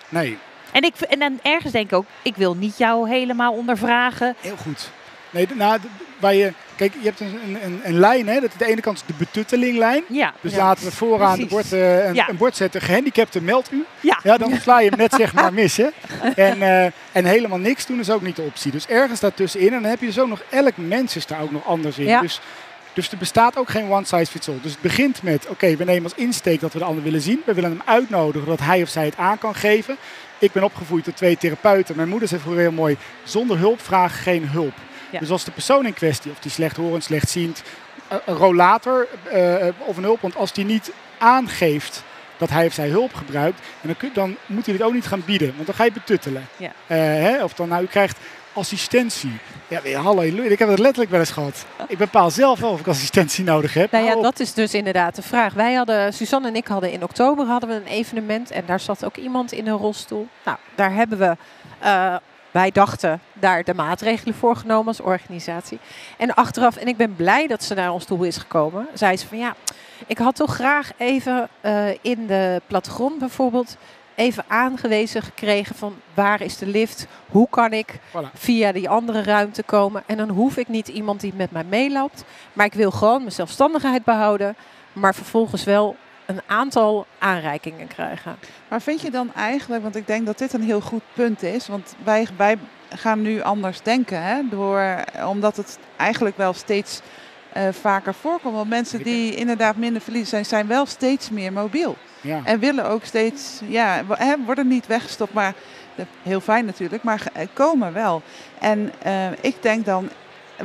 Nee, 0.08 0.38
En, 0.72 0.82
ik, 0.82 0.94
en 1.00 1.18
dan 1.18 1.38
ergens 1.42 1.72
denk 1.72 1.86
ik 1.90 1.92
ook, 1.96 2.04
ik 2.22 2.36
wil 2.36 2.54
niet 2.56 2.78
jou 2.78 3.08
helemaal 3.08 3.52
ondervragen. 3.52 4.36
Heel 4.40 4.56
goed. 4.56 4.90
Nee, 5.30 5.48
nou, 5.54 5.78
waar 6.18 6.34
je, 6.34 6.52
kijk, 6.76 6.92
je 7.00 7.04
hebt 7.04 7.20
een, 7.20 7.38
een, 7.64 7.80
een, 7.84 7.98
lijn, 7.98 8.28
hè? 8.28 8.40
Dat, 8.40 8.50
de 8.58 8.66
ene 8.66 8.80
kant 8.80 8.96
is 8.96 9.02
de 9.06 9.14
betuttelinglijn. 9.18 10.02
Ja, 10.08 10.32
Dus 10.40 10.52
Ja, 10.52 10.58
laten 10.58 10.84
we 10.84 10.90
vooraan 10.92 11.38
de 11.38 11.46
bord, 11.46 11.72
eh, 11.72 12.04
een, 12.06 12.14
Ja. 12.14 12.28
een 12.28 12.36
bord 12.36 12.56
zetten. 12.56 12.80
Gehandicapte, 12.80 13.42
meld 13.42 13.72
u. 13.72 13.84
ja. 14.00 14.18
Ja, 14.22 14.36
dan 14.38 14.56
sla 14.60 14.80
je 14.80 14.88
hem 14.88 14.98
net 14.98 15.12
zeg 15.22 15.32
maar 15.34 15.52
mis. 15.52 15.76
Hè? 15.76 15.86
En, 16.34 16.62
eh, 16.62 16.84
en 17.12 17.24
helemaal 17.24 17.58
niks 17.58 17.86
doen 17.86 17.98
is 18.00 18.10
ook 18.10 18.22
niet 18.22 18.36
de 18.36 18.42
optie. 18.42 18.72
Dus 18.72 18.86
ergens 18.86 19.20
daartussenin. 19.20 19.72
En 19.72 19.82
dan 19.82 19.90
heb 19.90 20.00
je 20.00 20.06
dus 20.06 20.18
ook 20.18 20.28
nog, 20.28 20.42
elk 20.50 20.76
mens 20.76 21.16
is 21.16 21.26
daar 21.26 21.40
ook 21.42 21.50
nog 21.50 21.66
anders 21.66 21.98
in. 21.98 22.04
Ja. 22.06 22.20
Dus, 22.20 22.40
dus 22.92 23.10
er 23.10 23.18
bestaat 23.18 23.56
ook 23.56 23.68
geen 23.70 23.90
one 23.90 24.04
size 24.04 24.30
fits 24.30 24.48
all. 24.48 24.58
Dus 24.62 24.72
het 24.72 24.80
begint 24.80 25.22
met, 25.22 25.46
oké, 25.48 25.76
we 25.76 25.84
nemen 25.84 26.02
als 26.04 26.14
insteek 26.14 26.60
dat 26.60 26.72
we 26.72 26.78
de 26.78 26.84
ander 26.84 27.02
willen 27.04 27.20
zien. 27.20 27.42
We 27.46 27.54
willen 27.54 27.70
hem 27.70 27.82
uitnodigen 27.84 28.48
dat 28.48 28.60
hij 28.60 28.82
of 28.82 28.88
zij 28.88 29.04
het 29.04 29.16
aan 29.16 29.38
kan 29.38 29.54
geven. 29.54 29.96
Ik 30.38 30.52
ben 30.52 30.62
opgevoed 30.64 31.04
door 31.04 31.14
twee 31.14 31.36
therapeuten. 31.36 31.96
Mijn 31.96 32.08
moeder 32.08 32.28
zei 32.28 32.40
vroeger 32.40 32.62
heel 32.62 32.72
mooi, 32.72 32.96
zonder 33.24 33.58
hulpvraag 33.58 34.22
geen 34.22 34.48
hulp. 34.48 34.72
Ja. 35.10 35.18
Dus 35.18 35.30
als 35.30 35.44
de 35.44 35.50
persoon 35.50 35.86
in 35.86 35.94
kwestie, 35.94 36.30
of 36.30 36.38
die 36.38 36.50
slechthorend, 36.50 37.04
slechtziend, 37.04 37.62
eh, 38.08 38.16
een 38.26 38.34
rollator 38.34 39.08
eh, 39.30 39.66
of 39.78 39.96
een 39.96 40.02
hulphond, 40.02 40.36
als 40.36 40.52
die 40.52 40.64
niet 40.64 40.92
aangeeft 41.18 42.02
dat 42.36 42.50
hij 42.50 42.66
of 42.66 42.72
zij 42.72 42.88
hulp 42.88 43.14
gebruikt, 43.14 43.58
en 43.58 43.88
dan, 43.88 43.96
kun, 43.96 44.10
dan 44.14 44.36
moet 44.46 44.66
hij 44.66 44.76
dit 44.76 44.86
ook 44.86 44.92
niet 44.92 45.06
gaan 45.06 45.22
bieden, 45.24 45.52
want 45.54 45.66
dan 45.66 45.74
ga 45.74 45.84
je 45.84 45.92
betuttelen. 45.92 46.48
Ja. 46.56 46.72
Eh, 46.86 46.96
hè? 46.96 47.44
Of 47.44 47.54
dan 47.54 47.68
nou, 47.68 47.82
u 47.82 47.86
krijgt 47.86 48.18
assistentie. 48.52 49.32
Ja, 49.68 50.00
halleluja, 50.00 50.50
ik 50.50 50.58
heb 50.58 50.68
het 50.68 50.78
letterlijk 50.78 51.10
wel 51.10 51.20
eens 51.20 51.30
gehad. 51.30 51.64
Ik 51.88 51.98
bepaal 51.98 52.30
zelf 52.30 52.60
wel 52.60 52.70
of 52.70 52.80
ik 52.80 52.86
assistentie 52.86 53.44
nodig 53.44 53.74
heb. 53.74 53.90
Nou 53.90 54.04
ja, 54.04 54.14
dat 54.14 54.40
is 54.40 54.54
dus 54.54 54.74
inderdaad 54.74 55.14
de 55.16 55.22
vraag. 55.22 55.54
Wij 55.54 55.74
hadden, 55.74 56.12
Suzanne 56.12 56.48
en 56.48 56.56
ik 56.56 56.66
hadden 56.66 56.92
in 56.92 57.02
oktober 57.02 57.46
hadden 57.46 57.68
we 57.68 57.74
een 57.74 57.86
evenement 57.86 58.50
en 58.50 58.62
daar 58.66 58.80
zat 58.80 59.04
ook 59.04 59.16
iemand 59.16 59.52
in 59.52 59.66
een 59.66 59.76
rolstoel. 59.76 60.28
Nou, 60.44 60.56
daar 60.74 60.92
hebben 60.92 61.18
we, 61.18 61.36
wij 62.50 62.70
dachten, 62.70 63.20
daar 63.32 63.64
de 63.64 63.74
maatregelen 63.74 64.34
voor 64.34 64.56
genomen 64.56 64.86
als 64.86 65.00
organisatie. 65.00 65.78
En 66.16 66.34
achteraf, 66.34 66.76
en 66.76 66.88
ik 66.88 66.96
ben 66.96 67.16
blij 67.16 67.46
dat 67.46 67.62
ze 67.62 67.74
naar 67.74 67.92
ons 67.92 68.04
toe 68.04 68.26
is 68.26 68.36
gekomen, 68.36 68.86
zei 68.94 69.16
ze 69.16 69.26
van 69.26 69.38
ja, 69.38 69.54
ik 70.06 70.18
had 70.18 70.34
toch 70.36 70.54
graag 70.54 70.90
even 70.96 71.48
eh, 71.60 71.88
in 72.02 72.26
de 72.26 72.60
plattegrond 72.66 73.18
bijvoorbeeld 73.18 73.76
even 74.14 74.44
aangewezen 74.48 75.22
gekregen 75.22 75.74
van 75.74 75.94
waar 76.14 76.40
is 76.40 76.56
de 76.58 76.66
lift, 76.66 77.06
hoe 77.28 77.46
kan 77.50 77.72
ik 77.72 77.94
Voilà. 77.98 78.32
via 78.34 78.72
die 78.72 78.88
andere 78.88 79.22
ruimte 79.22 79.62
komen. 79.62 80.02
En 80.06 80.16
dan 80.16 80.28
hoef 80.28 80.56
ik 80.56 80.68
niet 80.68 80.88
iemand 80.88 81.20
die 81.20 81.32
met 81.36 81.50
mij 81.50 81.64
meeloopt. 81.64 82.24
Maar 82.52 82.66
ik 82.66 82.72
wil 82.72 82.90
gewoon 82.90 83.18
mijn 83.18 83.32
zelfstandigheid 83.32 84.04
behouden. 84.04 84.56
Maar 84.92 85.14
vervolgens 85.14 85.64
wel 85.64 85.96
een 86.30 86.42
aantal 86.46 87.06
aanreikingen 87.18 87.86
krijgen. 87.86 88.36
Maar 88.68 88.82
vind 88.82 89.00
je 89.00 89.10
dan 89.10 89.34
eigenlijk, 89.34 89.82
want 89.82 89.96
ik 89.96 90.06
denk 90.06 90.26
dat 90.26 90.38
dit 90.38 90.52
een 90.52 90.62
heel 90.62 90.80
goed 90.80 91.02
punt 91.12 91.42
is, 91.42 91.68
want 91.68 91.94
wij, 92.04 92.26
wij 92.36 92.58
gaan 92.88 93.22
nu 93.22 93.42
anders 93.42 93.82
denken, 93.82 94.22
hè, 94.22 94.40
door, 94.50 95.04
omdat 95.26 95.56
het 95.56 95.78
eigenlijk 95.96 96.36
wel 96.36 96.52
steeds 96.52 97.00
eh, 97.52 97.68
vaker 97.70 98.14
voorkomt. 98.14 98.54
Want 98.54 98.68
mensen 98.68 99.02
die 99.02 99.34
inderdaad 99.34 99.76
minder 99.76 100.02
verliezen 100.02 100.28
zijn, 100.28 100.44
zijn 100.44 100.66
wel 100.66 100.86
steeds 100.86 101.30
meer 101.30 101.52
mobiel. 101.52 101.96
Ja. 102.20 102.40
En 102.44 102.58
willen 102.58 102.88
ook 102.88 103.04
steeds, 103.04 103.60
ja, 103.66 104.04
worden 104.44 104.68
niet 104.68 104.86
weggestopt, 104.86 105.32
maar 105.32 105.54
heel 106.22 106.40
fijn 106.40 106.64
natuurlijk, 106.64 107.02
maar 107.02 107.22
eh, 107.32 107.46
komen 107.52 107.92
wel. 107.92 108.22
En 108.58 108.92
eh, 109.02 109.32
ik 109.40 109.62
denk 109.62 109.84
dan, 109.84 110.08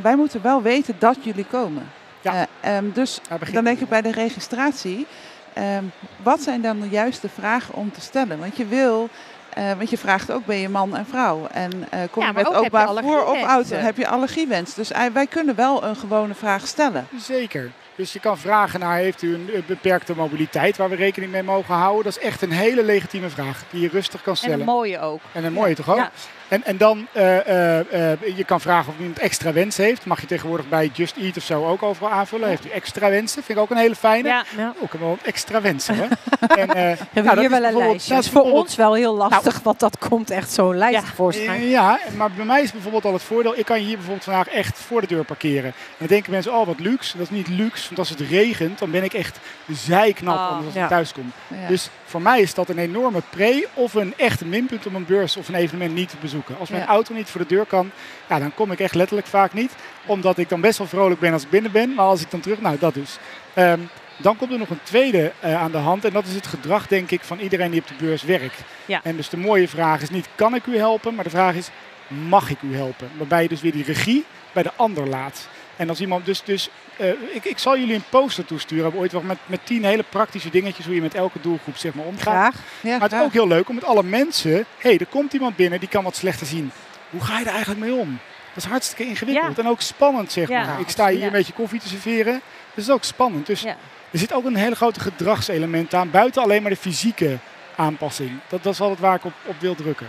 wij 0.02 0.16
moeten 0.16 0.42
wel 0.42 0.62
weten 0.62 0.96
dat 1.00 1.18
jullie 1.22 1.46
komen. 1.46 1.84
Ja. 2.22 2.48
Eh, 2.62 2.78
ehm, 2.78 2.92
dus 2.94 3.22
dan 3.52 3.64
denk 3.64 3.80
ik 3.80 3.90
bij 3.90 4.02
de 4.02 4.12
registratie, 4.12 5.08
ehm, 5.56 5.84
wat 6.24 6.42
zijn 6.42 6.62
dan 6.62 6.80
de 6.80 6.90
juiste 6.90 7.30
vragen 7.30 7.74
om 7.74 7.92
te 7.92 8.02
stellen? 8.02 8.40
Want 8.40 8.58
je 8.58 8.66
wil, 8.66 9.10
eh, 9.54 9.72
want 9.78 9.90
je 9.90 9.98
vraagt 9.98 10.32
ook 10.32 10.46
ben 10.46 10.58
je 10.58 10.70
man 10.70 10.96
en 10.96 11.06
vrouw 11.06 11.48
en 11.52 11.72
eh, 11.90 12.00
kom 12.12 12.22
Ja, 12.22 12.28
je 12.28 12.34
met 12.34 12.48
openbaar 12.48 12.94
vervoer 12.94 13.26
of 13.26 13.42
auto, 13.44 13.76
heb 13.76 13.98
je 13.98 14.08
allergiewens? 14.08 14.74
Dus 14.74 14.92
eh, 14.92 15.06
wij 15.14 15.28
kunnen 15.28 15.56
wel 15.56 15.84
een 15.84 15.96
gewone 15.96 16.34
vraag 16.34 16.68
stellen. 16.68 17.08
Zeker. 17.18 17.72
Dus 17.96 18.14
je 18.14 18.20
kan 18.20 18.38
vragen 18.38 18.80
naar, 18.80 18.98
heeft 18.98 19.22
u 19.22 19.34
een 19.34 19.50
eh, 19.54 19.62
beperkte 19.66 20.16
mobiliteit 20.16 20.78
waar 20.78 20.90
we 20.90 20.96
rekening 20.96 21.32
mee 21.32 21.44
mogen 21.44 21.74
houden? 21.76 22.04
Dat 22.04 22.18
is 22.18 22.24
echt 22.24 22.42
een 22.42 22.52
hele 22.52 22.84
legitieme 22.84 23.30
vraag 23.30 23.64
die 23.70 23.82
je 23.82 23.90
rustig 23.90 24.22
kan 24.22 24.32
En 24.34 24.38
stellen. 24.38 24.60
een 24.60 24.66
mooie 24.66 25.00
ook. 25.00 25.20
En 25.32 25.44
een 25.44 25.54
mooie 25.54 25.76
toch 25.76 25.90
ook? 25.90 25.98
Ja. 25.98 26.12
En, 26.48 26.64
en 26.64 26.78
dan, 26.78 27.08
eh, 27.12 27.38
eh, 27.48 28.12
eh, 28.12 28.38
je 28.38 28.44
kan 28.44 28.62
vragen 28.62 28.92
of 28.94 29.00
iemand 29.00 29.20
extra 29.20 29.54
wensen 29.54 29.84
heeft. 29.84 30.06
Mag 30.06 30.22
je 30.22 30.28
tegenwoordig 30.28 30.70
bij 30.70 30.90
Just 30.94 31.16
Eat 31.18 31.38
of 31.38 31.44
zo 31.44 31.66
ook 31.68 31.84
overal 31.84 32.10
aanvullen. 32.12 32.48
Heeft 32.50 32.66
u 32.66 32.70
extra 32.70 33.10
wensen? 33.10 33.44
Vind 33.44 33.58
ik 33.58 33.64
ook 33.64 33.70
een 33.70 33.78
hele 33.78 33.96
fijne. 33.96 34.28
Ja. 34.28 34.44
Ja. 34.58 34.74
Oh, 34.78 34.84
ik 34.84 34.92
heb 34.92 35.02
wel 35.02 35.10
een 35.10 35.20
extra 35.24 35.62
wensen 35.62 35.98
hoor. 35.98 36.08
en, 36.58 36.70
eh, 36.70 36.76
Hebben 36.76 36.98
we 37.14 37.22
nou, 37.22 37.26
dat 37.26 37.36
hier 37.36 37.44
is 37.44 37.50
wel 37.60 37.70
een 37.70 37.78
lijstje. 37.78 38.14
dat 38.14 38.24
is 38.24 38.30
voor 38.30 38.42
ons 38.52 38.76
wel 38.76 38.94
heel 38.94 39.16
lastig, 39.16 39.60
want 39.64 39.80
dat 39.80 39.98
komt 39.98 40.30
echt 40.30 40.52
zo'n 40.52 40.78
lijst 40.78 41.04
Ja. 41.18 41.54
Eh, 41.54 41.70
Ja, 41.70 42.00
maar 42.18 42.32
bij 42.32 42.46
mij 42.46 42.62
is 42.62 42.72
bijvoorbeeld 42.72 43.06
al 43.06 43.14
het 43.14 43.24
voordeel. 43.24 43.58
Ik 43.58 43.66
kan 43.66 43.78
hier 43.78 43.96
bijvoorbeeld 43.96 44.24
vandaag 44.24 44.48
echt 44.48 44.78
voor 44.80 45.02
de 45.02 45.08
deur 45.08 45.24
parkeren. 45.24 45.66
En 45.66 45.74
dan 45.98 46.08
denken 46.08 46.32
mensen, 46.32 46.54
oh 46.54 46.66
wat 46.66 46.80
luxe. 46.80 47.18
Dat 47.18 47.26
is 47.32 47.38
niet 47.38 47.48
luxe, 47.48 47.85
want 47.86 48.00
als 48.00 48.10
het 48.10 48.20
regent, 48.20 48.80
dan 48.80 48.92
ben 48.92 49.04
ik 49.04 49.14
echt 49.14 49.40
zijknap 49.72 50.36
Oh, 50.36 50.48
anders 50.48 50.66
als 50.66 50.76
ja. 50.76 50.84
ik 50.84 50.90
thuis 50.90 51.14
kom. 51.14 51.32
Ja. 51.48 51.68
Dus 51.68 51.90
voor 52.06 52.22
mij 52.22 52.42
is 52.42 52.54
dat 52.54 52.70
een 52.70 52.78
enorme 52.78 53.22
pre 53.30 53.68
of 53.74 53.94
een 53.94 54.14
echt 54.18 54.46
minpunt 54.46 54.86
om 54.86 54.96
een 54.96 55.06
beurs 55.06 55.38
of 55.38 55.48
een 55.48 55.56
evenement 55.56 55.94
niet 55.94 56.10
te 56.10 56.16
bezoeken. 56.22 56.56
Als 56.60 56.70
mijn 56.70 56.82
Ja. 56.82 56.88
auto 56.88 57.14
niet 57.14 57.30
voor 57.30 57.42
de 57.42 57.48
deur 57.48 57.66
kan, 57.66 57.92
ja, 58.30 58.40
dan 58.40 58.54
kom 58.54 58.72
ik 58.72 58.80
echt 58.80 58.96
letterlijk 58.96 59.28
vaak 59.28 59.54
niet. 59.54 59.72
Omdat 60.06 60.38
ik 60.38 60.50
dan 60.50 60.62
best 60.62 60.78
wel 60.78 60.88
vrolijk 60.88 61.20
ben 61.20 61.34
als 61.34 61.44
ik 61.44 61.50
binnen 61.50 61.72
ben. 61.72 61.94
Maar 61.94 62.06
als 62.06 62.22
ik 62.22 62.32
dan 62.32 62.40
terug, 62.40 62.62
nou 62.62 62.78
dat 62.80 62.94
dus. 62.94 63.18
Ehm, 63.54 63.80
dan 64.18 64.38
komt 64.38 64.52
er 64.52 64.58
nog 64.58 64.70
een 64.70 64.84
tweede 64.84 65.32
eh, 65.40 65.62
aan 65.62 65.72
de 65.72 65.78
hand. 65.78 66.06
En 66.06 66.14
dat 66.14 66.26
is 66.26 66.34
het 66.36 66.48
gedrag, 66.48 66.88
denk 66.88 67.12
ik, 67.12 67.22
van 67.22 67.40
iedereen 67.40 67.72
die 67.72 67.82
op 67.82 67.88
de 67.88 68.06
beurs 68.06 68.24
werkt. 68.24 68.60
En 69.04 69.16
dus 69.16 69.30
de 69.30 69.38
mooie 69.38 69.68
vraag 69.68 70.02
is 70.02 70.10
niet, 70.10 70.28
kan 70.36 70.56
ik 70.56 70.66
u 70.66 70.78
helpen? 70.78 71.16
Maar 71.16 71.24
de 71.24 71.30
vraag 71.30 71.56
is, 71.56 71.70
mag 72.08 72.50
ik 72.50 72.62
u 72.62 72.76
helpen? 72.76 73.10
Waarbij 73.18 73.42
je 73.42 73.48
dus 73.50 73.62
weer 73.62 73.72
die 73.72 73.84
regie 73.84 74.26
bij 74.52 74.64
de 74.64 74.72
ander 74.76 75.08
laat. 75.08 75.48
En 75.76 75.90
als 75.90 76.02
iemand 76.02 76.26
dus, 76.26 76.44
dus 76.44 76.70
eh, 76.98 77.10
ik, 77.10 77.46
ik 77.46 77.58
zal 77.58 77.78
jullie 77.78 77.96
een 77.96 78.04
poster 78.10 78.46
toesturen. 78.46 78.92
We 78.92 78.98
ooit 78.98 79.12
wel 79.12 79.22
met, 79.22 79.38
met 79.46 79.60
tien 79.64 79.86
hele 79.86 80.04
praktische 80.10 80.50
dingetjes 80.50 80.86
hoe 80.86 80.96
je 80.96 81.02
met 81.02 81.14
elke 81.16 81.40
doelgroep 81.42 81.78
zeg 81.78 81.94
maar 81.94 82.06
omgaat. 82.06 82.22
Graag. 82.22 82.56
Ja, 82.82 82.92
Maar 82.98 83.10
het 83.10 83.20
is 83.20 83.26
ook 83.26 83.34
heel 83.34 83.48
leuk 83.48 83.70
om 83.70 83.76
met 83.76 83.84
alle 83.84 84.04
mensen. 84.04 84.52
Hé, 84.52 84.64
hey, 84.78 84.98
er 84.98 85.06
komt 85.06 85.34
iemand 85.34 85.56
binnen 85.56 85.80
die 85.80 85.90
kan 85.90 86.04
wat 86.04 86.16
slechter 86.16 86.48
zien. 86.48 86.72
Hoe 87.10 87.22
ga 87.22 87.40
je 87.40 87.46
er 87.46 87.52
eigenlijk 87.52 87.80
mee 87.80 87.94
om? 87.94 88.20
Dat 88.54 88.64
is 88.64 88.70
hartstikke 88.70 89.06
ingewikkeld 89.06 89.56
Ja. 89.58 89.64
en 89.64 89.70
ook 89.70 89.82
spannend, 89.82 90.32
zeg 90.32 90.48
Ja. 90.50 90.66
maar. 90.66 90.80
Ik 90.80 90.90
sta 90.90 91.08
hier 91.08 91.24
een 91.26 91.32
beetje 91.32 91.54
koffie 91.54 91.80
te 91.80 91.88
serveren. 91.88 92.42
Dus 92.74 92.86
dat 92.86 92.86
is 92.86 92.92
ook 92.92 93.04
spannend. 93.04 93.46
Dus 93.46 93.64
er 93.66 93.76
zit 94.20 94.34
ook 94.34 94.46
een 94.46 94.56
hele 94.56 94.76
grote 94.76 95.00
gedragselement 95.00 95.94
aan. 95.94 96.12
Buiten 96.12 96.42
alleen 96.44 96.62
maar 96.62 96.72
de 96.72 96.78
fysieke 96.78 97.38
aanpassing. 97.76 98.32
Dat, 98.50 98.64
dat 98.64 98.74
is 98.74 98.82
altijd 98.82 99.00
waar 99.00 99.16
ik 99.16 99.26
op, 99.26 99.34
op 99.46 99.56
wil 99.60 99.76
drukken. 99.76 100.08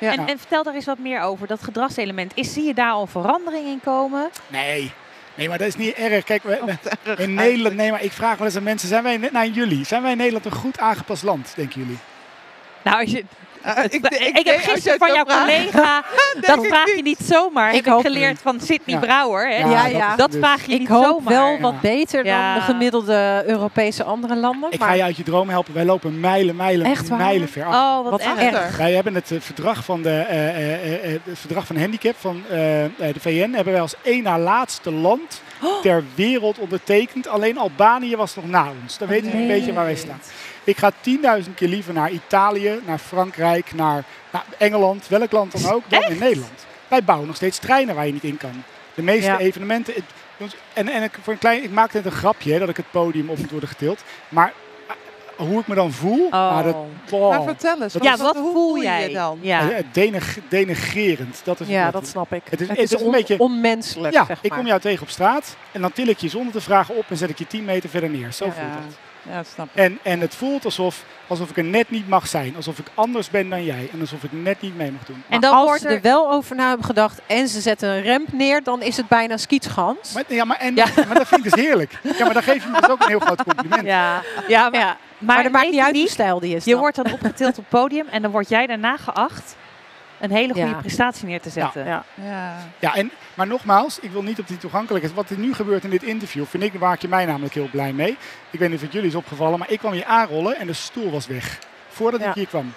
Ja. 0.00 0.12
En, 0.12 0.26
en 0.26 0.38
vertel 0.38 0.62
daar 0.62 0.74
eens 0.74 0.84
wat 0.84 0.98
meer 0.98 1.20
over, 1.20 1.46
dat 1.46 1.62
gedragselement. 1.62 2.32
Is, 2.34 2.52
zie 2.52 2.64
je 2.64 2.74
daar 2.74 2.90
al 2.92 3.06
verandering 3.06 3.66
in 3.66 3.80
komen? 3.84 4.30
Nee. 4.48 4.92
Nee, 5.34 5.48
maar 5.48 5.58
dat 5.58 5.66
is 5.66 5.76
niet 5.76 5.94
erg. 5.94 6.24
Kijk, 6.24 6.42
we, 6.42 6.60
we- 6.64 7.10
Erg 7.10 7.18
in 7.18 7.34
Nederland, 7.34 7.74
nee, 7.76 7.90
maar 7.90 8.02
ik 8.02 8.12
vraag 8.12 8.36
wel 8.38 8.46
eens 8.46 8.56
aan 8.56 8.62
mensen, 8.62 8.88
zijn 8.88 9.02
wij, 9.02 9.16
net 9.16 9.32
naar 9.32 9.46
jullie, 9.46 9.84
zijn 9.84 10.02
wij 10.02 10.10
in 10.10 10.16
Nederland 10.16 10.44
een 10.44 10.52
goed 10.52 10.78
aangepast 10.78 11.22
land, 11.22 11.52
denken 11.56 11.80
jullie? 11.80 11.98
Nou, 12.84 13.00
als 13.00 13.10
je, 13.10 13.24
Eh, 13.62 13.84
ik, 13.84 13.92
heb 13.92 14.10
denk, 14.44 14.46
als 14.46 14.64
je 14.64 14.70
gisteren 14.70 14.92
het 14.98 14.98
van 14.98 15.14
jouw 15.14 15.24
vraagt, 15.24 15.40
collega, 15.44 16.04
dat 16.54 16.62
ik 16.64 16.68
vraag 16.70 16.96
je 16.96 17.02
niet. 17.02 17.18
zomaar. 17.22 17.74
Ik 17.74 17.84
heb 17.84 17.94
ik 17.94 18.00
geleerd 18.00 18.30
niet. 18.30 18.40
van 18.42 18.60
Sydney 18.60 18.80
Ja. 18.94 18.98
Brouwer. 18.98 19.48
Hè? 19.48 19.56
Ja, 19.56 19.82
dat 19.82 19.90
ja. 19.92 20.10
is 20.10 20.16
Dat 20.16 20.30
dus- 20.30 20.40
vraag 20.40 20.66
je 20.66 20.72
Ik 20.72 20.78
niet 20.78 20.88
hoop 20.88 21.04
zomaar. 21.04 21.32
wel 21.34 21.58
wat 21.60 21.80
beter 21.80 22.24
Ja. 22.24 22.50
dan 22.54 22.54
de 22.54 22.72
gemiddelde 22.72 23.42
Europese 23.46 24.04
andere 24.04 24.36
landen. 24.36 24.72
Ik 24.72 24.78
maar 24.78 24.88
ga 24.88 24.94
je 24.94 25.02
uit 25.02 25.16
je 25.16 25.22
droom 25.22 25.48
helpen. 25.48 25.74
Wij 25.74 25.84
lopen 25.84 26.20
mijlen, 26.20 26.56
mijlen, 26.56 26.86
Echt 26.86 27.08
waar? 27.08 27.18
mijlen 27.18 27.48
ver 27.48 27.64
af. 27.64 27.74
Oh, 27.74 28.10
wat, 28.10 28.24
Wat. 28.24 28.76
Wij 28.76 28.92
hebben 28.92 29.14
het 29.14 29.30
eh, 29.30 29.40
verdrag 29.40 29.84
van 29.84 30.02
de, 30.02 30.10
eh, 30.28 30.48
eh, 30.48 30.72
eh, 30.74 31.04
eh, 31.14 31.20
het 31.24 31.38
verdrag 31.38 31.66
van 31.66 31.76
handicap 31.78 32.14
van 32.18 32.42
eh, 32.50 32.84
eh, 32.84 32.90
de 32.96 33.20
VN 33.20 33.50
hebben 33.54 33.72
wij 33.72 33.82
als 33.82 33.94
één 34.02 34.22
na 34.22 34.38
laatste 34.38 34.92
land 34.92 35.42
Oh. 35.62 35.80
ter 35.82 36.04
wereld 36.14 36.58
ondertekend. 36.58 37.28
Alleen 37.28 37.58
Albanië 37.58 38.16
was 38.16 38.34
nog 38.36 38.48
na 38.48 38.66
ons. 38.82 38.98
Dan 38.98 39.08
weten 39.08 39.30
we 39.30 39.36
een 39.36 39.46
beetje 39.46 39.72
waar 39.72 39.84
wij 39.84 39.96
staan. 39.96 40.20
Ik 40.70 40.76
ga 40.78 40.92
10.000 41.44 41.54
keer 41.54 41.68
liever 41.68 41.92
naar 41.92 42.10
Italië, 42.10 42.80
naar 42.86 42.98
Frankrijk, 42.98 43.74
naar 43.74 44.04
Engeland, 44.58 45.08
welk 45.08 45.32
land 45.32 45.62
dan 45.62 45.72
ook, 45.72 45.82
dan 45.88 46.02
in 46.02 46.18
Nederland. 46.18 46.66
Wij 46.88 47.04
bouwen 47.04 47.26
nog 47.26 47.36
steeds 47.36 47.58
treinen 47.58 47.94
waar 47.94 48.06
je 48.06 48.12
niet 48.12 48.24
in 48.24 48.36
kan. 48.36 48.62
De 48.94 49.02
meeste 49.02 49.30
Ja. 49.30 49.38
evenementen. 49.38 49.94
het- 49.94 50.54
en, 50.72 50.88
en 50.88 51.02
ik, 51.02 51.18
voor 51.22 51.32
een 51.32 51.38
klein, 51.38 51.62
ik 51.62 51.70
maakte 51.70 51.96
net 51.96 52.06
een 52.06 52.12
grapje 52.12 52.52
hè, 52.52 52.58
dat 52.58 52.68
ik 52.68 52.76
het 52.76 52.90
podium 52.90 53.28
op 53.30 53.38
moet 53.38 53.50
worden 53.50 53.68
getild. 53.68 54.02
Maar 54.28 54.52
eh, 55.36 55.46
hoe 55.46 55.60
ik 55.60 55.66
me 55.66 55.74
dan 55.74 55.92
voel, 55.92 56.24
Oh. 56.26 56.30
nou, 56.32 56.64
dat, 56.64 56.76
wow. 57.08 57.30
Maar 57.30 57.42
vertel 57.42 57.82
eens, 57.82 57.94
Ja, 58.00 58.16
wat 58.16 58.36
hoe 58.36 58.52
voel 58.52 58.82
jij 58.82 59.08
je 59.08 59.14
dan? 59.14 59.38
Ja. 59.42 59.70
Eh, 59.70 59.84
denig- 59.92 60.38
denigrerend. 60.48 61.40
Dat 61.44 61.60
is 61.60 61.68
ja, 61.68 61.90
dat 61.90 62.06
snap 62.06 62.32
ik. 62.32 62.42
Het 62.50 62.60
is- 62.60 62.68
Het 62.68 62.76
het 62.76 62.92
is, 62.92 63.00
een 63.00 63.06
on- 63.06 63.12
beetje- 63.12 63.38
onmenselijk, 63.38 64.14
Ja, 64.14 64.24
zeg 64.24 64.38
ik 64.42 64.48
maar. 64.50 64.58
kom 64.58 64.66
jou 64.68 64.80
tegen 64.80 65.02
op 65.02 65.10
straat 65.10 65.56
en 65.72 65.80
dan 65.80 65.92
til 65.92 66.08
ik 66.08 66.18
je 66.18 66.28
zonder 66.28 66.52
te 66.52 66.60
vragen 66.60 66.96
op 66.96 67.04
en 67.08 67.16
zet 67.16 67.30
ik 67.30 67.38
je 67.38 67.46
10 67.46 67.64
meter 67.64 67.88
verder 67.90 68.10
neer. 68.10 68.32
Zo 68.32 68.44
Ja. 68.44 68.50
voelt 68.52 68.84
het. 68.86 68.96
Ja, 69.22 69.36
dat 69.36 69.46
snap 69.54 69.66
ik. 69.66 69.74
En, 69.74 69.98
en 70.02 70.20
het 70.20 70.34
voelt 70.34 70.64
alsof, 70.64 71.04
alsof 71.26 71.50
ik 71.50 71.56
er 71.56 71.64
net 71.64 71.90
niet 71.90 72.08
mag 72.08 72.26
zijn. 72.26 72.56
Alsof 72.56 72.78
ik 72.78 72.86
anders 72.94 73.30
ben 73.30 73.48
dan 73.48 73.64
jij. 73.64 73.88
En 73.92 74.00
alsof 74.00 74.22
ik 74.22 74.32
net 74.32 74.60
niet 74.60 74.76
mee 74.76 74.92
mag 74.92 75.04
doen. 75.04 75.22
En 75.28 75.40
dan 75.40 75.52
als 75.54 75.66
wordt 75.66 75.80
ze 75.80 75.88
er... 75.88 75.94
er 75.94 76.00
wel 76.00 76.30
over 76.30 76.56
na 76.56 76.68
hebben 76.68 76.86
gedacht 76.86 77.20
en 77.26 77.48
ze 77.48 77.60
zetten 77.60 77.88
een 77.88 78.04
ramp 78.04 78.32
neer, 78.32 78.62
dan 78.62 78.82
is 78.82 78.96
het 78.96 79.08
bijna 79.08 79.36
skietschans. 79.36 80.12
Maar, 80.12 80.24
ja, 80.28 80.44
maar, 80.44 80.56
en, 80.58 80.74
Ja. 80.74 80.86
maar 81.08 81.14
dat 81.14 81.28
vind 81.28 81.44
ik 81.44 81.52
dus 81.52 81.64
heerlijk. 81.64 81.98
Ja, 82.18 82.24
maar 82.24 82.34
dan 82.34 82.42
geef 82.42 82.62
je 82.62 82.68
me 82.68 82.80
dus 82.80 82.90
ook 82.90 83.00
een 83.00 83.08
heel 83.08 83.20
groot 83.20 83.42
compliment. 83.42 83.82
Ja, 83.86 84.22
ja, 84.48 84.68
maar, 84.70 84.80
Ja, 84.80 84.86
maar, 85.18 85.34
maar 85.34 85.42
dat 85.42 85.52
maakt 85.52 85.64
niet 85.66 85.74
je 85.74 85.84
uit 85.84 85.96
hoe 85.96 86.08
stijl 86.08 86.40
die 86.40 86.56
is. 86.56 86.64
Je 86.64 86.70
dan. 86.70 86.80
wordt 86.80 86.96
dan 86.96 87.12
opgetild 87.12 87.50
op 87.50 87.56
het 87.56 87.68
podium 87.68 88.06
en 88.10 88.22
dan 88.22 88.30
word 88.30 88.48
jij 88.48 88.66
daarna 88.66 88.96
geacht 88.96 89.56
een 90.20 90.30
hele 90.30 90.52
goede 90.52 90.68
Ja. 90.68 90.74
prestatie 90.78 91.26
neer 91.26 91.40
te 91.40 91.50
zetten. 91.50 91.84
Ja. 91.86 92.04
Ja. 92.14 92.56
Ja, 92.78 92.94
en, 92.94 93.10
maar 93.34 93.46
nogmaals, 93.46 93.98
ik 94.00 94.10
wil 94.10 94.22
niet 94.22 94.38
op 94.38 94.48
die 94.48 94.58
toegankelijkheid. 94.58 95.14
Wat 95.14 95.30
er 95.30 95.38
nu 95.38 95.54
gebeurt 95.54 95.84
in 95.84 95.90
dit 95.90 96.02
interview, 96.02 96.44
vind 96.46 96.62
ik, 96.62 96.72
waar 96.74 96.94
ik 96.94 97.00
je 97.02 97.08
mij 97.08 97.26
namelijk 97.26 97.54
heel 97.54 97.68
blij 97.70 97.92
mee. 97.92 98.16
Ik 98.50 98.58
weet 98.58 98.68
niet 98.68 98.76
of 98.78 98.84
het 98.84 98.92
jullie 98.92 99.08
is 99.08 99.14
opgevallen, 99.14 99.58
maar 99.58 99.70
ik 99.70 99.78
kwam 99.78 99.92
hier 99.92 100.04
aanrollen 100.04 100.56
en 100.56 100.66
de 100.66 100.72
stoel 100.72 101.10
was 101.10 101.26
weg. 101.26 101.58
Voordat 101.88 102.20
Ja. 102.20 102.28
ik 102.28 102.34
hier 102.34 102.46
kwam. 102.46 102.72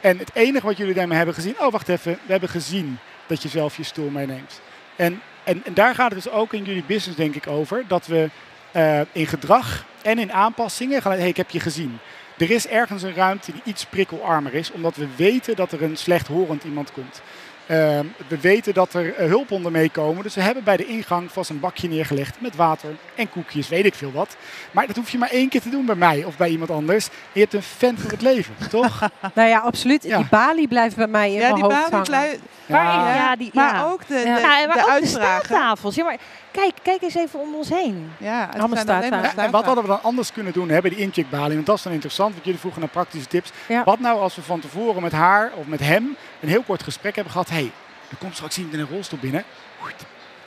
En 0.00 0.18
het 0.18 0.30
enige 0.34 0.66
wat 0.66 0.76
jullie 0.76 0.94
daarmee 0.94 1.16
hebben 1.16 1.34
gezien, 1.34 1.54
oh 1.58 1.72
wacht 1.72 1.88
even, 1.88 2.12
we 2.12 2.30
hebben 2.32 2.48
gezien 2.48 2.98
dat 3.26 3.42
je 3.42 3.48
zelf 3.48 3.76
je 3.76 3.82
stoel 3.82 4.10
meeneemt. 4.10 4.60
En, 4.96 5.20
en, 5.44 5.62
en 5.64 5.74
daar 5.74 5.94
gaat 5.94 6.12
het 6.14 6.22
dus 6.22 6.32
ook 6.32 6.52
in 6.52 6.64
jullie 6.64 6.84
business 6.86 7.16
denk 7.18 7.34
ik 7.34 7.46
over, 7.46 7.84
dat 7.88 8.06
we 8.06 8.30
eh, 8.72 9.00
in 9.12 9.26
gedrag 9.26 9.84
en 10.02 10.18
in 10.18 10.32
aanpassingen 10.32 11.02
gaan, 11.02 11.12
hey, 11.12 11.28
ik 11.28 11.36
heb 11.36 11.50
je 11.50 11.60
gezien. 11.60 11.98
Er 12.38 12.50
is 12.50 12.66
ergens 12.66 13.02
een 13.02 13.14
ruimte 13.14 13.52
die 13.52 13.60
iets 13.64 13.84
prikkelarmer 13.84 14.54
is, 14.54 14.72
omdat 14.72 14.96
we 14.96 15.06
weten 15.16 15.56
dat 15.56 15.72
er 15.72 15.82
een 15.82 15.96
slechthorend 15.96 16.64
iemand 16.64 16.92
komt. 16.92 17.22
Ehm, 17.66 18.04
we 18.28 18.40
weten 18.40 18.74
dat 18.74 18.94
er 18.94 19.14
eh, 19.14 19.26
hulphonden 19.28 19.72
meekomen. 19.72 20.22
Dus 20.22 20.34
we 20.34 20.40
hebben 20.40 20.64
bij 20.64 20.76
de 20.76 20.86
ingang 20.86 21.32
vast 21.32 21.50
een 21.50 21.60
bakje 21.60 21.88
neergelegd 21.88 22.40
met 22.40 22.56
water 22.56 22.90
en 23.14 23.30
koekjes, 23.30 23.68
weet 23.68 23.84
ik 23.84 23.94
veel 23.94 24.12
wat. 24.12 24.36
Maar 24.70 24.86
dat 24.86 24.96
hoef 24.96 25.10
je 25.10 25.18
maar 25.18 25.30
één 25.30 25.48
keer 25.48 25.60
te 25.60 25.68
doen 25.68 25.86
bij 25.86 25.94
mij 25.94 26.24
of 26.24 26.36
bij 26.36 26.48
iemand 26.48 26.70
anders. 26.70 27.06
En 27.06 27.12
je 27.32 27.40
hebt 27.40 27.54
een 27.54 27.62
fan 27.62 27.98
voor 27.98 28.10
het 28.10 28.22
leven, 28.22 28.54
toch? 28.70 29.08
Nou 29.34 29.48
ja, 29.48 29.58
absoluut. 29.58 30.02
Ja. 30.02 30.16
Die 30.16 30.26
balie 30.30 30.68
blijft 30.68 30.96
bij 30.96 31.06
mij 31.06 31.28
in 31.28 31.34
Ja, 31.34 31.40
mijn 31.40 31.54
die 31.54 31.62
hoofd 31.62 31.90
balie 31.90 32.06
hangen. 32.10 32.38
Ja. 32.66 33.14
ja, 33.14 33.36
die, 33.36 33.50
Maar 33.52 33.74
ja. 33.74 33.84
ook 33.84 34.06
de, 34.06 34.14
de, 34.14 34.28
Ja. 34.28 34.66
De 34.66 35.00
de 35.00 35.06
staattafels. 35.06 35.94
Ja, 35.94 36.04
maar 36.04 36.16
kijk, 36.56 36.74
kijk 36.82 37.02
eens 37.02 37.14
even 37.14 37.40
om 37.40 37.54
ons 37.54 37.68
heen. 37.68 38.10
Ja, 38.18 38.54
en 38.54 39.50
wat 39.50 39.64
hadden 39.64 39.84
we 39.84 39.90
dan 39.90 40.02
anders 40.02 40.32
kunnen 40.32 40.52
doen 40.52 40.66
bij 40.66 40.80
die 40.80 40.96
incheckbalie? 40.96 41.54
Want 41.54 41.66
dat 41.66 41.76
is 41.76 41.82
dan 41.82 41.92
interessant, 41.92 42.32
want 42.32 42.44
jullie 42.44 42.60
vroegen 42.60 42.80
naar 42.80 42.90
praktische 42.90 43.28
tips. 43.28 43.50
Ja. 43.68 43.84
Wat 43.84 44.00
nou 44.00 44.20
als 44.20 44.34
we 44.34 44.42
van 44.42 44.60
tevoren 44.60 45.02
met 45.02 45.12
haar 45.12 45.52
of 45.54 45.66
met 45.66 45.80
hem 45.80 46.16
een 46.40 46.48
heel 46.48 46.62
kort 46.62 46.82
gesprek 46.82 47.14
hebben 47.14 47.32
gehad. 47.32 47.48
hey, 47.48 47.70
er 48.10 48.16
komt 48.16 48.34
straks 48.34 48.56
iemand 48.56 48.74
in 48.74 48.80
een 48.80 48.88
rolstoel 48.88 49.18
binnen. 49.18 49.44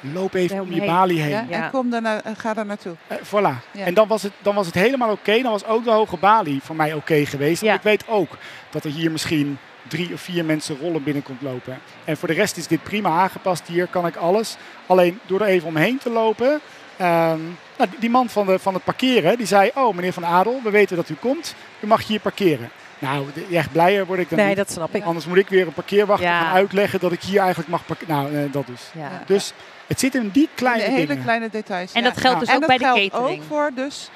Loop 0.01 0.33
even 0.33 0.61
om 0.61 0.73
je 0.73 0.85
balie 0.85 1.21
heen. 1.21 1.47
Ja. 1.49 1.63
En 1.63 1.71
kom 1.71 1.89
daarna, 1.89 2.21
ga 2.37 2.53
daar 2.53 2.65
naartoe. 2.65 2.95
Eh, 3.07 3.17
voilà. 3.17 3.71
Ja. 3.71 3.85
En 3.85 3.93
dan 3.93 4.07
was, 4.07 4.23
het, 4.23 4.31
dan 4.41 4.55
was 4.55 4.65
het 4.65 4.75
helemaal 4.75 5.11
oké. 5.11 5.41
Dan 5.41 5.51
was 5.51 5.65
ook 5.65 5.83
de 5.83 5.91
hoge 5.91 6.17
balie 6.17 6.61
voor 6.63 6.75
mij 6.75 6.93
oké 6.93 7.25
geweest. 7.25 7.61
Ja. 7.61 7.73
Ik 7.73 7.81
weet 7.81 8.07
ook 8.07 8.37
dat 8.69 8.83
er 8.83 8.91
hier 8.91 9.11
misschien 9.11 9.57
drie 9.87 10.13
of 10.13 10.21
vier 10.21 10.45
mensen 10.45 10.77
rollen 10.81 11.03
binnenkomt 11.03 11.41
lopen. 11.41 11.79
En 12.03 12.17
voor 12.17 12.27
de 12.27 12.33
rest 12.33 12.57
is 12.57 12.67
dit 12.67 12.83
prima 12.83 13.09
aangepast. 13.09 13.67
Hier 13.67 13.87
kan 13.87 14.07
ik 14.07 14.15
alles. 14.15 14.57
Alleen 14.85 15.19
door 15.25 15.41
er 15.41 15.47
even 15.47 15.67
omheen 15.67 15.97
te 15.97 16.09
lopen. 16.09 16.59
ehm, 16.97 17.39
nou, 17.77 17.89
die- 17.99 18.09
man 18.09 18.29
van, 18.29 18.45
de, 18.45 18.59
van 18.59 18.73
het 18.73 18.83
parkeren, 18.83 19.37
die 19.37 19.47
zei... 19.47 19.71
Oh, 19.75 19.95
meneer 19.95 20.13
Van 20.13 20.25
Adel, 20.25 20.59
we 20.63 20.69
weten 20.69 20.95
dat 20.95 21.09
u 21.09 21.13
komt. 21.13 21.55
U 21.79 21.87
mag 21.87 22.07
hier 22.07 22.19
parkeren. 22.19 22.69
Nou, 22.99 23.25
echt 23.51 23.71
blijer 23.71 24.05
word 24.05 24.19
ik 24.19 24.29
dan 24.29 24.37
Nee, 24.37 24.47
niet. 24.47 24.57
dat 24.57 24.71
snap 24.71 24.95
ik. 24.95 25.03
Anders 25.03 25.25
moet 25.25 25.37
ik 25.37 25.49
weer 25.49 25.67
een 25.67 25.73
parkeerwacht 25.73 26.21
Ja. 26.21 26.41
gaan 26.41 26.53
uitleggen 26.53 26.99
dat 26.99 27.11
ik 27.11 27.21
hier 27.21 27.39
eigenlijk 27.39 27.69
mag 27.69 27.85
parkeren. 27.85 28.15
Nou, 28.15 28.35
eh, 28.35 28.51
dat 28.51 28.67
dus. 28.67 28.81
Ja. 28.93 29.23
Dus 29.25 29.53
het 29.87 29.99
zit 29.99 30.15
in 30.15 30.29
die 30.33 30.49
kleine 30.55 30.83
In 30.83 30.89
de 30.89 30.95
hele 30.95 31.07
dingen. 31.07 31.23
kleine 31.23 31.49
details. 31.49 31.91
En 31.93 32.03
ja. 32.03 32.09
dat 32.09 32.19
geldt 32.21 32.39
dus 32.39 32.51
ook 32.55 32.67
bij 32.67 32.77
de 32.77 32.83
geldt 32.83 33.09
catering. 33.09 33.39
ook 33.41 33.47
voor 33.47 33.71
dus 33.75 34.09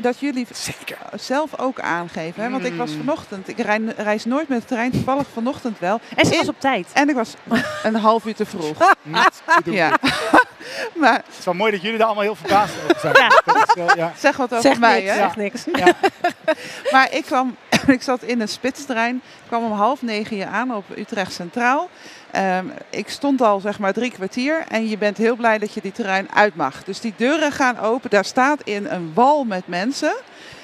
dat 0.00 0.18
jullie 0.20 0.46
Zeker. 0.52 0.96
zelf 1.14 1.58
ook 1.58 1.80
aangeven. 1.80 2.42
Hè? 2.42 2.50
Want 2.50 2.64
ik 2.64 2.74
was 2.76 2.90
Mm. 2.90 2.96
vanochtend, 2.96 3.48
ik 3.48 3.58
rij, 3.58 3.80
reis 3.96 4.24
nooit 4.24 4.48
met 4.48 4.60
de 4.60 4.66
trein, 4.66 4.90
toevallig 4.90 5.26
vanochtend 5.32 5.78
wel. 5.78 6.00
En 6.16 6.26
ze 6.26 6.32
In- 6.32 6.38
was 6.38 6.48
op 6.48 6.60
tijd. 6.60 6.86
En 6.92 7.08
ik 7.08 7.14
was 7.14 7.34
een 7.82 7.94
half 7.96 8.24
uur 8.26 8.34
te 8.34 8.46
vroeg. 8.46 8.94
Niet. 9.02 9.42
Ja. 9.74 9.88
maar 11.00 11.14
Het 11.14 11.38
is 11.38 11.44
wel 11.44 11.54
mooi 11.54 11.72
dat 11.72 11.82
jullie 11.82 11.96
daar 11.98 12.06
allemaal 12.06 12.24
heel 12.24 12.34
verbaasd 12.34 12.74
over 12.84 13.00
zijn. 13.00 13.14
Ja. 13.14 13.94
Wel, 13.96 14.10
zeg 14.18 14.36
wat 14.36 14.50
over 14.50 14.62
Zeg 14.62 14.78
mij. 14.78 15.00
niks, 15.00 15.10
Hè? 15.12 15.16
zeg 15.16 15.36
niks. 15.36 15.64
Ja. 15.72 15.92
Maar 16.92 17.12
ik 17.12 17.24
kwam 17.24 17.56
ik 17.86 18.02
zat 18.02 18.22
in 18.22 18.40
een 18.40 18.48
spitstrein. 18.48 19.22
Kwam 19.46 19.64
om 19.64 19.72
half 19.72 20.02
negen 20.02 20.36
hier 20.36 20.46
aan 20.46 20.74
op 20.74 20.84
Utrecht 20.96 21.32
Centraal. 21.32 21.88
Ehm, 22.34 22.66
ik 22.90 23.08
stond 23.08 23.40
al 23.40 23.60
zeg 23.60 23.78
maar 23.78 23.92
drie 23.92 24.10
kwartier 24.10 24.64
en 24.68 24.88
je 24.88 24.98
bent 24.98 25.16
heel 25.16 25.36
blij 25.36 25.58
dat 25.58 25.72
je 25.74 25.80
die 25.80 25.92
terrein 25.92 26.30
uit 26.32 26.54
mag. 26.54 26.84
Dus 26.84 27.00
die 27.00 27.14
deuren 27.16 27.52
gaan 27.52 27.78
open. 27.78 28.10
Daar 28.10 28.24
staat 28.24 28.60
in 28.62 28.86
een 28.86 29.14
wal 29.14 29.44
met 29.44 29.66
mensen. 29.66 30.14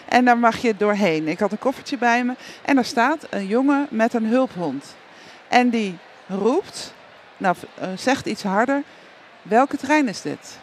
En 0.09 0.25
daar 0.25 0.39
mag 0.39 0.57
je 0.57 0.77
doorheen. 0.77 1.29
Ik 1.29 1.39
had 1.39 1.53
een 1.53 1.59
koffertje 1.59 1.99
bij 1.99 2.25
me. 2.25 2.35
En 2.63 2.75
daar 2.75 2.85
staat 2.85 3.27
een 3.31 3.47
jongen 3.47 3.87
met 3.91 4.15
een 4.15 4.27
hulphond. 4.27 4.97
En 5.49 5.71
die 5.71 5.99
roept, 6.29 6.95
nou 7.37 7.57
eh, 7.75 7.89
zegt 7.97 8.27
iets 8.27 8.43
harder. 8.43 8.83
Welke 9.43 9.77
trein 9.77 10.09
is 10.09 10.23
dit? 10.23 10.59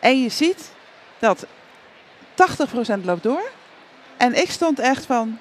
En 0.00 0.22
je 0.22 0.28
ziet 0.28 0.70
dat 1.18 1.46
80% 2.34 3.04
loopt 3.04 3.22
door. 3.22 3.50
En 4.16 4.40
ik 4.40 4.50
stond 4.50 4.78
echt 4.78 5.04
van. 5.04 5.38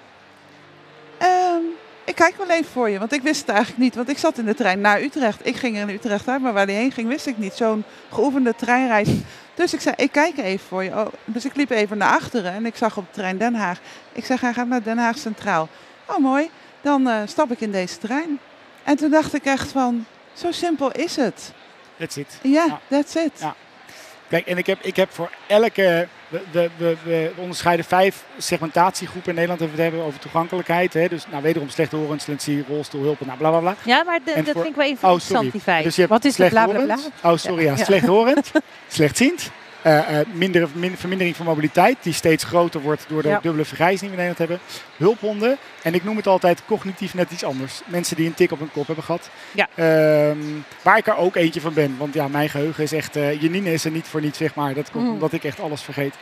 ehm, 1.17 1.61
ik 2.05 2.15
kijk 2.15 2.37
wel 2.37 2.49
even 2.49 2.71
voor 2.71 2.89
je, 2.89 2.99
want 2.99 3.11
ik 3.13 3.21
wist 3.21 3.39
het 3.41 3.49
eigenlijk 3.49 3.79
niet. 3.79 3.95
Want 3.95 4.09
ik 4.09 4.17
zat 4.17 4.37
in 4.37 4.45
de 4.45 4.53
trein 4.55 4.81
naar 4.81 5.01
Utrecht. 5.01 5.45
Ik 5.47 5.55
ging 5.55 5.75
er 5.77 5.81
in 5.89 5.95
Utrecht 5.95 6.27
uit, 6.27 6.41
maar 6.41 6.53
waar 6.53 6.65
die 6.65 6.75
heen 6.75 6.91
ging 6.91 7.07
wist 7.07 7.27
ik 7.27 7.37
niet. 7.37 7.53
Zo'n 7.53 7.83
geoefende 8.11 8.55
treinreis. 8.55 9.09
Dus 9.53 9.73
ik 9.73 9.81
zei, 9.81 9.95
ik 9.97 10.11
kijk 10.11 10.37
even 10.37 10.67
voor 10.67 10.83
je. 10.83 10.89
Oh, 10.89 11.05
dus 11.25 11.45
ik 11.45 11.55
liep 11.55 11.69
even 11.69 11.97
naar 11.97 12.13
achteren 12.15 12.51
en 12.53 12.65
ik 12.65 12.75
zag 12.75 12.97
op 12.97 13.05
de 13.05 13.11
trein 13.19 13.37
Den 13.37 13.55
Haag. 13.55 13.79
Ik 14.11 14.25
zeg, 14.25 14.41
hij 14.41 14.53
gaat 14.53 14.67
naar 14.67 14.83
Den 14.83 14.97
Haag 14.97 15.17
Centraal. 15.17 15.69
Oh 16.05 16.17
mooi, 16.17 16.49
dan 16.81 17.07
eh, 17.07 17.21
stap 17.25 17.51
ik 17.51 17.61
in 17.61 17.71
deze 17.71 17.97
trein. 17.97 18.39
En 18.83 18.95
toen 18.95 19.09
dacht 19.11 19.33
ik 19.33 19.45
echt 19.45 19.71
van, 19.71 20.05
zo 20.33 20.51
simpel 20.51 20.91
is 20.91 21.15
het. 21.15 21.51
That's 21.97 22.15
it. 22.17 22.39
Ja, 22.41 22.65
Ja. 22.65 22.79
that's 22.89 23.15
it. 23.15 23.31
Ja. 23.39 23.55
Kijk, 24.35 24.47
en 24.47 24.57
ik 24.57 24.65
heb, 24.65 24.79
ik 24.81 24.95
heb 24.95 25.11
voor 25.11 25.29
elke. 25.47 26.07
We, 26.51 26.69
we, 26.77 27.31
onderscheiden 27.37 27.85
vijf 27.85 28.23
segmentatiegroepen 28.37 29.29
in 29.29 29.35
Nederland. 29.35 29.59
Hebben 29.59 29.77
we 29.77 29.83
het 29.83 29.91
hebben 29.93 30.09
over 30.11 30.21
toegankelijkheid. 30.21 30.93
Hè? 30.93 31.07
Dus 31.07 31.25
nou, 31.31 31.43
wederom 31.43 31.69
slechthorend, 31.69 32.21
slentie, 32.21 32.63
rolstoel, 32.67 33.01
hulp, 33.01 33.25
nou, 33.25 33.37
bla 33.37 33.49
bla 33.49 33.59
bla. 33.59 33.75
Ja, 33.83 34.03
maar 34.03 34.19
de- 34.25 34.31
En 34.31 34.43
dat 34.43 34.53
voor- 34.53 34.61
vind 34.63 34.75
ik 34.75 34.81
wel 34.81 34.89
even 34.91 35.07
Oh, 35.07 35.13
interessant, 35.13 35.51
die 35.51 35.61
vijf. 35.61 35.83
Dus 35.95 36.07
Wat 36.07 36.25
is 36.25 36.35
de 36.35 36.47
bla, 36.49 36.67
bla, 36.67 36.79
bla? 36.83 36.97
Oh, 37.23 37.37
sorry, 37.37 37.63
ja. 37.63 37.75
Ja. 37.77 37.83
Slechthorend, 37.83 38.51
slechtziend. 38.87 39.51
Eh, 39.93 40.19
minder, 40.33 40.67
min- 40.73 40.97
vermindering 40.97 41.35
van 41.35 41.45
mobiliteit, 41.45 41.97
die 42.01 42.13
steeds 42.13 42.43
groter 42.43 42.81
wordt 42.81 43.05
door 43.07 43.21
de 43.21 43.27
Ja. 43.27 43.39
dubbele 43.41 43.65
vergrijzing 43.65 44.09
die 44.11 44.19
we 44.19 44.23
in 44.25 44.27
Nederland 44.35 44.37
hebben. 44.49 44.59
Hulphonden. 44.97 45.57
En 45.83 45.93
ik 45.93 46.03
noem 46.03 46.15
het 46.17 46.27
altijd 46.27 46.61
cognitief 46.65 47.13
net 47.13 47.31
iets 47.31 47.43
anders. 47.43 47.81
Mensen 47.85 48.15
die 48.15 48.25
een 48.27 48.33
tik 48.33 48.51
op 48.51 48.59
hun 48.59 48.71
kop 48.71 48.85
hebben 48.85 49.03
gehad. 49.03 49.29
Ja. 49.51 49.67
Ehm, 49.75 50.37
waar 50.81 50.97
ik 50.97 51.07
er 51.07 51.17
ook 51.17 51.35
eentje 51.35 51.61
van 51.61 51.73
ben. 51.73 51.95
Want 51.97 52.13
ja, 52.13 52.27
mijn 52.27 52.49
geheugen 52.49 52.83
is 52.83 52.91
echt... 52.91 53.15
eh 53.15 53.41
Janine 53.41 53.73
is 53.73 53.85
er 53.85 53.91
niet 53.91 54.07
voor 54.07 54.21
niets, 54.21 54.37
zeg 54.37 54.55
maar. 54.55 54.73
Dat 54.73 54.91
komt 54.91 55.05
Mm. 55.05 55.11
omdat 55.13 55.33
ik 55.33 55.43
echt 55.43 55.59
alles 55.59 55.81
vergeet. 55.81 56.13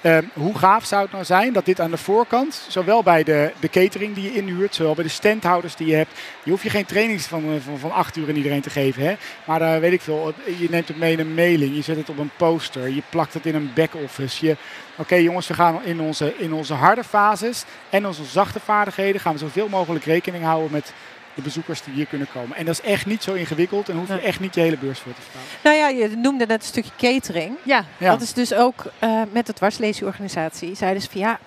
Ehm, 0.00 0.22
hoe 0.32 0.58
gaaf 0.58 0.84
zou 0.84 1.02
het 1.02 1.12
nou 1.12 1.24
zijn 1.24 1.52
dat 1.52 1.64
dit 1.64 1.80
aan 1.80 1.90
de 1.90 1.96
voorkant, 1.96 2.66
zowel 2.68 3.02
bij 3.02 3.22
de, 3.22 3.52
de 3.60 3.68
catering 3.68 4.14
die 4.14 4.24
je 4.24 4.34
inhuurt, 4.34 4.74
zowel 4.74 4.94
bij 4.94 5.04
de 5.04 5.10
standhouders 5.10 5.76
die 5.76 5.86
je 5.86 5.94
hebt, 5.94 6.10
je 6.42 6.50
hoeft 6.50 6.62
je 6.62 6.70
geen 6.70 6.84
trainings 6.84 7.26
van, 7.26 7.44
eh, 7.44 7.60
van, 7.64 7.78
van 7.78 7.92
acht 7.92 8.16
uur 8.16 8.28
aan 8.28 8.36
iedereen 8.36 8.60
te 8.60 8.70
geven. 8.70 9.02
Hè? 9.02 9.14
Maar 9.44 9.58
daar 9.58 9.80
weet 9.80 9.92
ik 9.92 10.00
veel, 10.00 10.34
je 10.58 10.70
neemt 10.70 10.88
het 10.88 10.98
mee 10.98 11.12
in 11.12 11.18
een 11.18 11.34
mailing, 11.34 11.74
je 11.74 11.82
zet 11.82 11.96
het 11.96 12.08
op 12.08 12.18
een 12.18 12.30
poster, 12.36 12.88
je 12.88 13.02
plakt 13.08 13.34
het 13.34 13.46
in 13.46 13.54
een 13.54 13.70
back-office. 13.74 14.56
Oké 14.96 15.14
jongens, 15.14 15.46
we 15.46 15.54
gaan 15.54 15.84
in 15.84 16.00
onze, 16.00 16.34
in 16.36 16.52
onze 16.52 16.74
harde 16.74 17.04
fases 17.04 17.64
en 17.90 18.06
onze 18.06 18.24
zachte 18.24 18.60
vaardigheden 18.60 19.20
gaan 19.20 19.32
we 19.32 19.38
zoveel 19.38 19.68
mogelijk 19.68 20.04
rekening 20.04 20.44
houden 20.44 20.72
met 20.72 20.92
de 21.38 21.44
bezoekers 21.44 21.82
die 21.82 21.94
hier 21.94 22.06
kunnen 22.06 22.28
komen. 22.32 22.56
En 22.56 22.64
dat 22.64 22.80
is 22.82 22.90
echt 22.90 23.06
niet 23.06 23.22
zo 23.22 23.34
ingewikkeld 23.34 23.88
en 23.88 23.96
hoef 23.96 24.08
je 24.08 24.20
echt 24.20 24.40
niet 24.40 24.54
je 24.54 24.60
hele 24.60 24.76
beurs 24.78 24.98
voor 24.98 25.12
te 25.14 25.20
vertalen. 25.20 25.48
Nou 25.62 25.76
ja, 25.76 25.88
je 25.88 26.16
noemde 26.16 26.46
net 26.46 26.60
een 26.60 26.66
stukje 26.66 26.90
catering. 26.96 27.56
Ja, 27.62 27.84
Ja. 27.98 28.10
Dat 28.10 28.20
is 28.20 28.32
dus 28.32 28.54
ook 28.54 28.84
eh, 28.98 29.22
met 29.32 29.46
de 29.46 29.52
dwarslezenorganisatie. 29.52 30.74
Zeiden 30.74 31.02
ze 31.02 31.10
van 31.10 31.20
ja, 31.20 31.38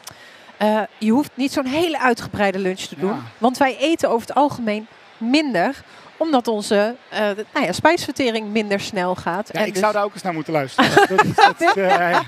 eh, 0.58 0.82
je 0.98 1.12
hoeft 1.12 1.32
niet 1.34 1.52
zo'n 1.52 1.66
hele 1.66 2.00
uitgebreide 2.00 2.60
lunch 2.60 2.80
te 2.80 2.96
doen. 3.00 3.10
Ja. 3.14 3.22
Want 3.38 3.58
wij 3.58 3.78
eten 3.78 4.10
over 4.10 4.28
het 4.28 4.36
algemeen 4.38 4.88
minder 5.18 5.84
omdat 6.22 6.48
onze 6.48 6.96
de- 7.10 7.46
nou 7.54 7.66
ja, 7.66 7.72
spijsvertering 7.72 8.48
minder 8.52 8.80
snel 8.80 9.16
gaat. 9.16 9.50
Ja, 9.52 9.60
En 9.60 9.66
ik 9.66 9.72
dus- 9.74 9.82
zou 9.82 9.94
daar 9.94 10.04
ook 10.04 10.14
eens 10.14 10.22
naar 10.24 10.34
moeten 10.34 10.54
luisteren. 10.54 10.90
dat 11.18 11.24
is, 11.26 11.36
dat 11.36 11.62
eh, 11.62 12.20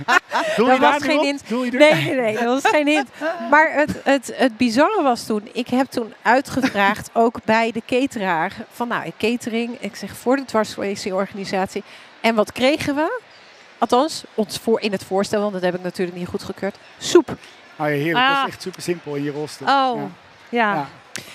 doe 0.55 0.65
je 0.65 0.71
Dat 0.71 0.79
daar 0.79 1.01
geen 1.01 1.19
hint. 1.19 1.41
Doe 1.47 1.65
je 1.65 1.71
er- 1.71 1.77
Nee, 1.77 1.93
nee, 2.05 2.15
nee, 2.15 2.33
dat 2.33 2.61
was 2.63 2.71
geen 2.71 2.87
hint. 2.87 3.09
Maar 3.49 3.71
het, 3.73 4.01
het, 4.03 4.33
het 4.35 4.57
bizarre 4.57 5.01
was 5.03 5.25
toen, 5.25 5.49
ik 5.53 5.67
heb 5.67 5.85
toen 5.89 6.13
uitgevraagd, 6.21 7.09
ook 7.23 7.39
bij 7.45 7.71
de 7.71 7.81
cateraar, 7.85 8.53
van 8.71 8.87
nou, 8.87 9.11
catering, 9.17 9.77
ik 9.79 9.95
zeg 9.95 10.15
voor 10.15 10.35
de 10.35 10.45
dwarslezenorganisatie. 10.45 11.83
En 12.21 12.35
wat 12.35 12.51
kregen 12.51 12.95
we? 12.95 13.21
Althans, 13.77 14.23
ons 14.33 14.57
voor, 14.59 14.81
in 14.81 14.91
het 14.91 15.03
voorstel, 15.03 15.41
want 15.41 15.53
dat 15.53 15.61
heb 15.61 15.75
ik 15.75 15.83
natuurlijk 15.83 16.17
niet 16.17 16.27
goedgekeurd. 16.27 16.75
Soep. 16.97 17.29
Oh 17.29 17.35
ja, 17.77 17.83
heerlijk. 17.85 18.13
Dat 18.27 18.35
Ah. 18.35 18.43
is 18.47 18.53
echt 18.53 18.61
super 18.61 18.81
simpel 18.81 19.15
in 19.15 19.23
je 19.23 19.31
rolstoel. 19.31 19.67
Oh, 19.67 19.99
Ja. 19.99 20.07
ja. 20.49 20.73
Ja. 20.73 20.87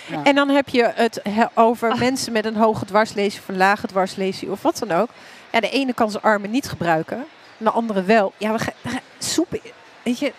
Ja. 0.07 0.23
En 0.23 0.35
dan 0.35 0.49
heb 0.49 0.69
je 0.69 0.91
het 0.95 1.21
he- 1.29 1.45
over 1.55 1.97
mensen 1.99 2.33
met 2.33 2.45
een 2.45 2.57
hoge 2.57 2.85
dwarslesie 2.85 3.41
of 3.41 3.49
een 3.49 3.57
lage 3.57 3.87
dwarslesie 3.87 4.51
of 4.51 4.63
wat 4.63 4.79
dan 4.87 4.99
ook. 4.99 5.09
Ja, 5.53 5.61
de 5.61 5.71
ene 5.71 5.93
kan 5.93 6.11
zijn 6.11 6.23
armen 6.23 6.51
niet 6.51 6.69
gebruiken, 6.69 7.17
en 7.59 7.65
de 7.65 7.71
andere 7.71 8.03
wel. 8.03 8.33
Ja, 8.37 8.53
we 8.53 8.59
gaan, 8.59 8.73
we 8.83 8.89
gaan- 8.91 9.01
soep, 9.19 9.49
weet 10.03 10.19
je, 10.19 10.33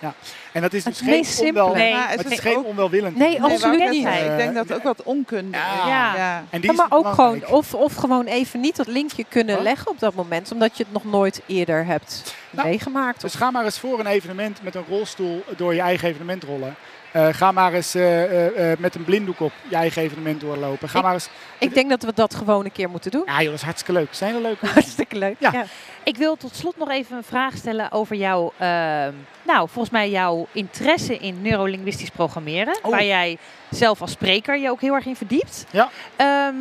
En 0.54 0.62
dat 0.62 0.74
is 0.74 0.84
dus 0.84 1.00
Het 1.00 1.28
geen 1.28 1.48
onwel, 1.48 1.74
Nee, 1.74 1.94
Maar 1.94 2.10
het 2.10 2.24
het 2.24 2.32
is 2.32 2.40
geen 2.40 2.58
ook- 2.58 2.66
onwelwillend. 2.66 3.16
Nee, 3.16 3.40
Nee, 3.40 3.52
absoluut 3.54 3.80
net 3.80 3.90
niet. 3.92 4.04
zeggen. 4.04 4.32
Ik 4.32 4.38
denk 4.38 4.50
Eh, 4.50 4.56
dat 4.56 4.74
ook 4.74 4.84
wat 4.84 5.04
onkunde 5.04 5.58
Ja. 5.58 5.88
Ja. 5.88 6.16
Ja. 6.16 6.44
En 6.50 6.62
die 6.62 6.72
Ja, 6.72 6.72
is 6.84 6.90
maar 6.90 6.98
ook 7.00 7.14
gewoon, 7.14 7.48
of, 7.48 7.74
of 7.74 7.96
gewoon 7.96 8.26
even 8.26 8.60
niet 8.60 8.76
dat 8.76 8.88
linkje 8.88 9.26
kunnen 9.30 9.62
leggen 9.64 9.92
op 9.92 10.00
dat 10.00 10.14
moment, 10.14 10.52
omdat 10.52 10.78
je 10.78 10.84
het 10.84 10.94
nog 10.94 11.04
nooit 11.04 11.42
eerder 11.46 11.86
hebt 11.86 12.34
Nou, 12.50 12.68
meegemaakt. 12.68 13.22
Dus 13.22 13.34
Of, 13.34 13.40
ga 13.40 13.52
maar 13.52 13.64
eens 13.66 13.80
voor 13.80 14.00
een 14.00 14.08
evenement 14.08 14.64
met 14.64 14.76
een 14.76 14.86
rolstoel 14.90 15.44
door 15.58 15.74
je 15.74 15.82
eigen 15.82 16.08
evenement 16.10 16.44
rollen. 16.44 16.76
Eh, 17.12 17.28
ga 17.32 17.52
maar 17.52 17.74
eens 17.74 17.96
eh, 17.96 18.72
eh, 18.72 18.80
met 18.80 18.96
een 18.96 19.04
blinddoek 19.04 19.40
op 19.40 19.52
je 19.70 19.76
eigen 19.76 20.02
evenement 20.02 20.42
doorlopen. 20.42 20.90
Ga 20.90 20.98
Ik- 20.98 21.04
maar 21.04 21.14
eens... 21.14 21.30
ik 21.58 21.74
denk 21.74 21.90
dat 21.90 22.04
we 22.04 22.14
dat 22.14 22.36
gewoon 22.36 22.66
een 22.66 22.72
keer 22.72 22.90
moeten 22.90 23.12
doen. 23.12 23.24
Ja 23.26 23.38
joh, 23.38 23.46
dat 23.46 23.54
is 23.54 23.62
hartstikke 23.62 24.00
leuk. 24.00 24.08
Zijn 24.14 24.36
er 24.36 24.42
leuke 24.42 24.66
Hartstikke 24.74 25.18
leuk. 25.18 25.36
Ja. 25.40 25.52
Ja. 25.54 25.64
Ik 26.04 26.18
wil 26.18 26.36
tot 26.36 26.56
slot 26.56 26.78
nog 26.78 26.90
even 26.90 27.18
een 27.18 27.24
vraag 27.24 27.56
stellen 27.58 27.92
over 27.92 28.16
jouw, 28.16 28.54
ehm, 28.58 29.14
nou, 29.44 29.70
volgens 29.70 29.90
mij 29.90 30.10
jouw 30.10 30.48
interesse 30.52 31.18
in 31.18 31.42
neurolinguistisch 31.42 32.10
programmeren. 32.10 32.80
Oh. 32.82 32.92
Waar 32.92 33.06
jij 33.06 33.38
zelf 33.70 34.02
als 34.02 34.12
spreker 34.12 34.58
je 34.58 34.70
ook 34.70 34.82
heel 34.82 34.94
erg 34.94 35.06
in 35.06 35.16
verdiept. 35.16 35.66
Ja. 35.72 35.90
Ehm, 36.16 36.56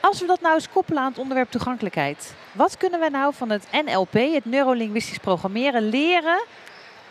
als 0.00 0.20
we 0.20 0.26
dat 0.26 0.40
nou 0.40 0.54
eens 0.54 0.68
koppelen 0.68 1.02
aan 1.02 1.08
het 1.10 1.18
onderwerp 1.18 1.50
toegankelijkheid. 1.50 2.34
Wat 2.52 2.76
kunnen 2.76 3.00
we 3.00 3.08
nou 3.10 3.34
van 3.34 3.50
het 3.50 3.66
NLP, 3.84 4.12
het 4.12 4.44
neurolinguistisch 4.44 5.18
programmeren, 5.18 5.88
leren 5.88 6.42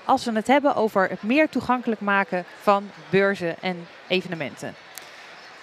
als 0.09 0.25
we 0.25 0.31
het 0.31 0.47
hebben 0.47 0.75
over 0.75 1.09
het 1.09 1.23
meer 1.23 1.49
toegankelijk 1.49 2.01
maken 2.01 2.45
van 2.61 2.89
beurzen 3.09 3.55
en 3.61 3.87
evenementen? 4.07 4.73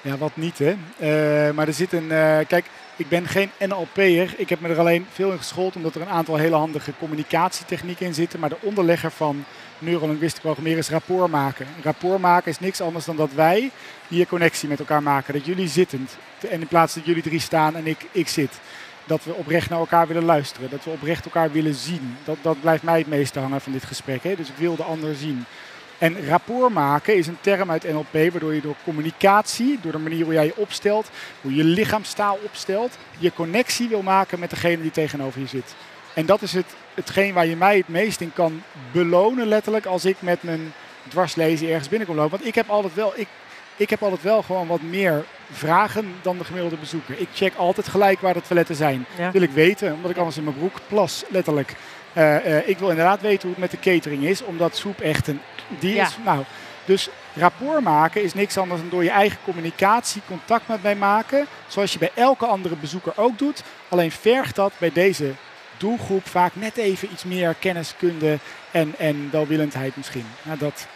Ja, 0.01 0.17
wat 0.17 0.37
niet 0.37 0.59
hè. 0.59 0.77
Eh, 0.99 1.55
maar 1.55 1.67
er 1.67 1.73
zit 1.73 1.93
een... 1.93 2.11
eh, 2.11 2.39
kijk, 2.47 2.65
ik 2.97 3.09
ben 3.09 3.27
geen 3.27 3.51
NLP'er. 3.59 4.35
Ik 4.37 4.49
heb 4.49 4.61
me 4.61 4.69
er 4.69 4.79
alleen 4.79 5.07
veel 5.13 5.31
in 5.31 5.39
geschoold 5.39 5.77
omdat 5.77 5.95
er 5.95 6.01
een 6.01 6.09
aantal 6.09 6.37
hele 6.37 6.57
handige 6.57 6.93
communicatietechnieken 6.99 8.07
in 8.07 8.15
zitten. 8.15 8.41
Maar 8.41 8.49
de 8.49 8.57
onderlegger 8.61 9.11
van 9.11 9.45
neurolinguistisch 9.79 10.43
programmeren 10.43 10.79
is 10.79 10.91
rapport 10.91 11.31
maken. 11.31 11.67
Rapport 11.83 12.21
maken 12.21 12.51
is 12.51 12.61
niks 12.61 12.81
anders 12.81 13.05
dan 13.05 13.17
dat 13.17 13.33
wij 13.33 13.71
hier 14.09 14.27
connectie 14.27 14.69
met 14.69 14.79
elkaar 14.79 15.03
maken. 15.03 15.35
Dat 15.35 15.47
jullie 15.47 15.69
zittend, 15.69 16.17
en 16.51 16.61
in 16.61 16.67
plaats 16.67 16.95
dat 16.95 17.07
jullie 17.07 17.23
drie 17.23 17.41
staan 17.41 17.77
en 17.77 17.87
ik, 17.87 18.07
ik 18.13 18.29
zit. 18.29 18.61
Dat 19.07 19.25
we 19.25 19.35
oprecht 19.35 19.71
naar 19.71 19.79
elkaar 19.79 20.07
willen 20.07 20.25
luisteren. 20.25 20.71
Dat 20.71 20.85
we 20.85 20.91
oprecht 20.91 21.25
elkaar 21.25 21.53
willen 21.53 21.75
zien. 21.75 22.17
Dat, 22.25 22.37
dat 22.43 22.61
blijft 22.61 22.83
mij 22.83 22.99
het 22.99 23.07
meeste 23.07 23.39
hangen 23.39 23.61
van 23.61 23.73
dit 23.73 23.85
gesprek. 23.85 24.23
Hè? 24.23 24.37
Dus 24.37 24.49
ik 24.49 24.57
wil 24.57 24.77
de 24.77 24.83
ander 24.83 25.15
zien. 25.15 25.45
En 25.99 26.29
rapport 26.29 26.73
maken 26.73 27.17
is 27.17 27.27
een 27.27 27.41
term 27.41 27.71
uit 27.71 27.93
NLP 27.93 28.13
waardoor 28.13 28.55
je 28.55 28.61
door 28.61 28.77
communicatie, 28.85 29.79
door 29.83 29.93
de 29.93 29.99
manier 29.99 30.25
hoe 30.25 30.33
jij 30.33 30.45
je 30.45 30.57
opstelt, 30.57 31.11
hoe 31.41 31.55
je 31.55 31.65
lichaamstaal 31.65 32.39
opstelt, 32.43 32.99
je 33.19 33.33
connectie 33.33 33.89
wil 33.89 34.03
maken 34.03 34.39
met 34.39 34.51
degene 34.51 34.83
die 34.83 34.91
tegenover 34.91 35.41
je 35.41 35.47
zit. 35.47 35.75
En 36.15 36.27
dat 36.27 36.43
is 36.43 36.53
het, 36.53 36.75
hetgeen 36.95 37.35
waar 37.35 37.47
je 37.47 37.57
mij 37.57 37.77
het 37.77 37.89
meest 37.89 38.21
in 38.21 38.33
kan 38.33 38.63
belonen, 38.93 39.47
letterlijk, 39.47 39.87
als 39.87 40.05
ik 40.05 40.17
met 40.19 40.43
mijn 40.43 40.73
dwarslezen 41.09 41.69
ergens 41.69 41.89
binnenkom 41.89 42.17
lopen. 42.17 42.37
Want 42.37 42.47
ik 42.47 42.55
heb 42.55 42.69
altijd 42.69 42.95
wel, 42.95 43.13
ik, 43.17 43.29
ik 43.77 43.91
heb 43.91 44.03
altijd 44.03 44.23
wel 44.23 44.43
gewoon 44.43 44.67
wat 44.67 44.83
meer 44.83 45.25
vragen 45.53 46.15
dan 46.23 46.39
de 46.39 46.45
gemiddelde 46.45 46.77
bezoeker. 46.77 47.15
Ik 47.21 47.29
check 47.35 47.55
altijd 47.57 47.89
gelijk 47.89 48.21
waar 48.21 48.35
de 48.35 48.43
toiletten 48.43 48.77
zijn. 48.77 49.07
Ja. 49.19 49.31
Wil 49.31 49.43
ik 49.43 49.51
weten, 49.51 49.93
omdat 49.95 50.11
ik 50.11 50.17
anders 50.17 50.37
in 50.37 50.45
mijn 50.45 50.57
broek 50.57 50.81
plas, 50.89 51.25
letterlijk. 51.29 51.75
Eh, 52.13 52.57
eh, 52.59 52.69
ik 52.69 52.79
wil 52.79 52.91
inderdaad 52.91 53.21
weten 53.21 53.43
hoe 53.49 53.51
het 53.51 53.59
met 53.59 53.71
de 53.71 53.91
catering 53.91 54.25
is, 54.25 54.45
omdat 54.45 54.77
soep 54.77 55.01
echt 55.01 55.27
een... 55.27 55.41
Die 55.79 55.95
Ja. 55.95 56.07
is, 56.07 56.17
nou, 56.25 56.45
dus 56.85 57.09
rapport 57.35 57.83
maken 57.83 58.23
is 58.23 58.35
niks 58.35 58.59
anders 58.59 58.81
dan 58.81 58.91
door 58.91 59.05
je 59.05 59.11
eigen 59.11 59.39
communicatie 59.45 60.23
contact 60.27 60.69
met 60.69 60.83
mij 60.83 60.97
maken. 60.97 61.47
Zoals 61.67 61.93
je 61.93 61.99
bij 61.99 62.11
elke 62.15 62.47
andere 62.47 62.77
bezoeker 62.77 63.13
ook 63.17 63.39
doet. 63.39 63.63
Alleen 63.89 64.11
vergt 64.13 64.57
dat 64.57 64.73
bij 64.79 64.91
deze 64.93 65.33
doelgroep 65.77 66.29
vaak 66.29 66.53
net 66.55 66.77
even 66.77 67.09
iets 67.13 67.25
meer 67.25 67.55
kenniskunde 67.59 68.39
en, 68.71 68.95
en 68.99 69.29
welwillendheid 69.33 69.97
misschien. 69.97 70.27
Nou, 70.43 70.59
dat 70.59 70.87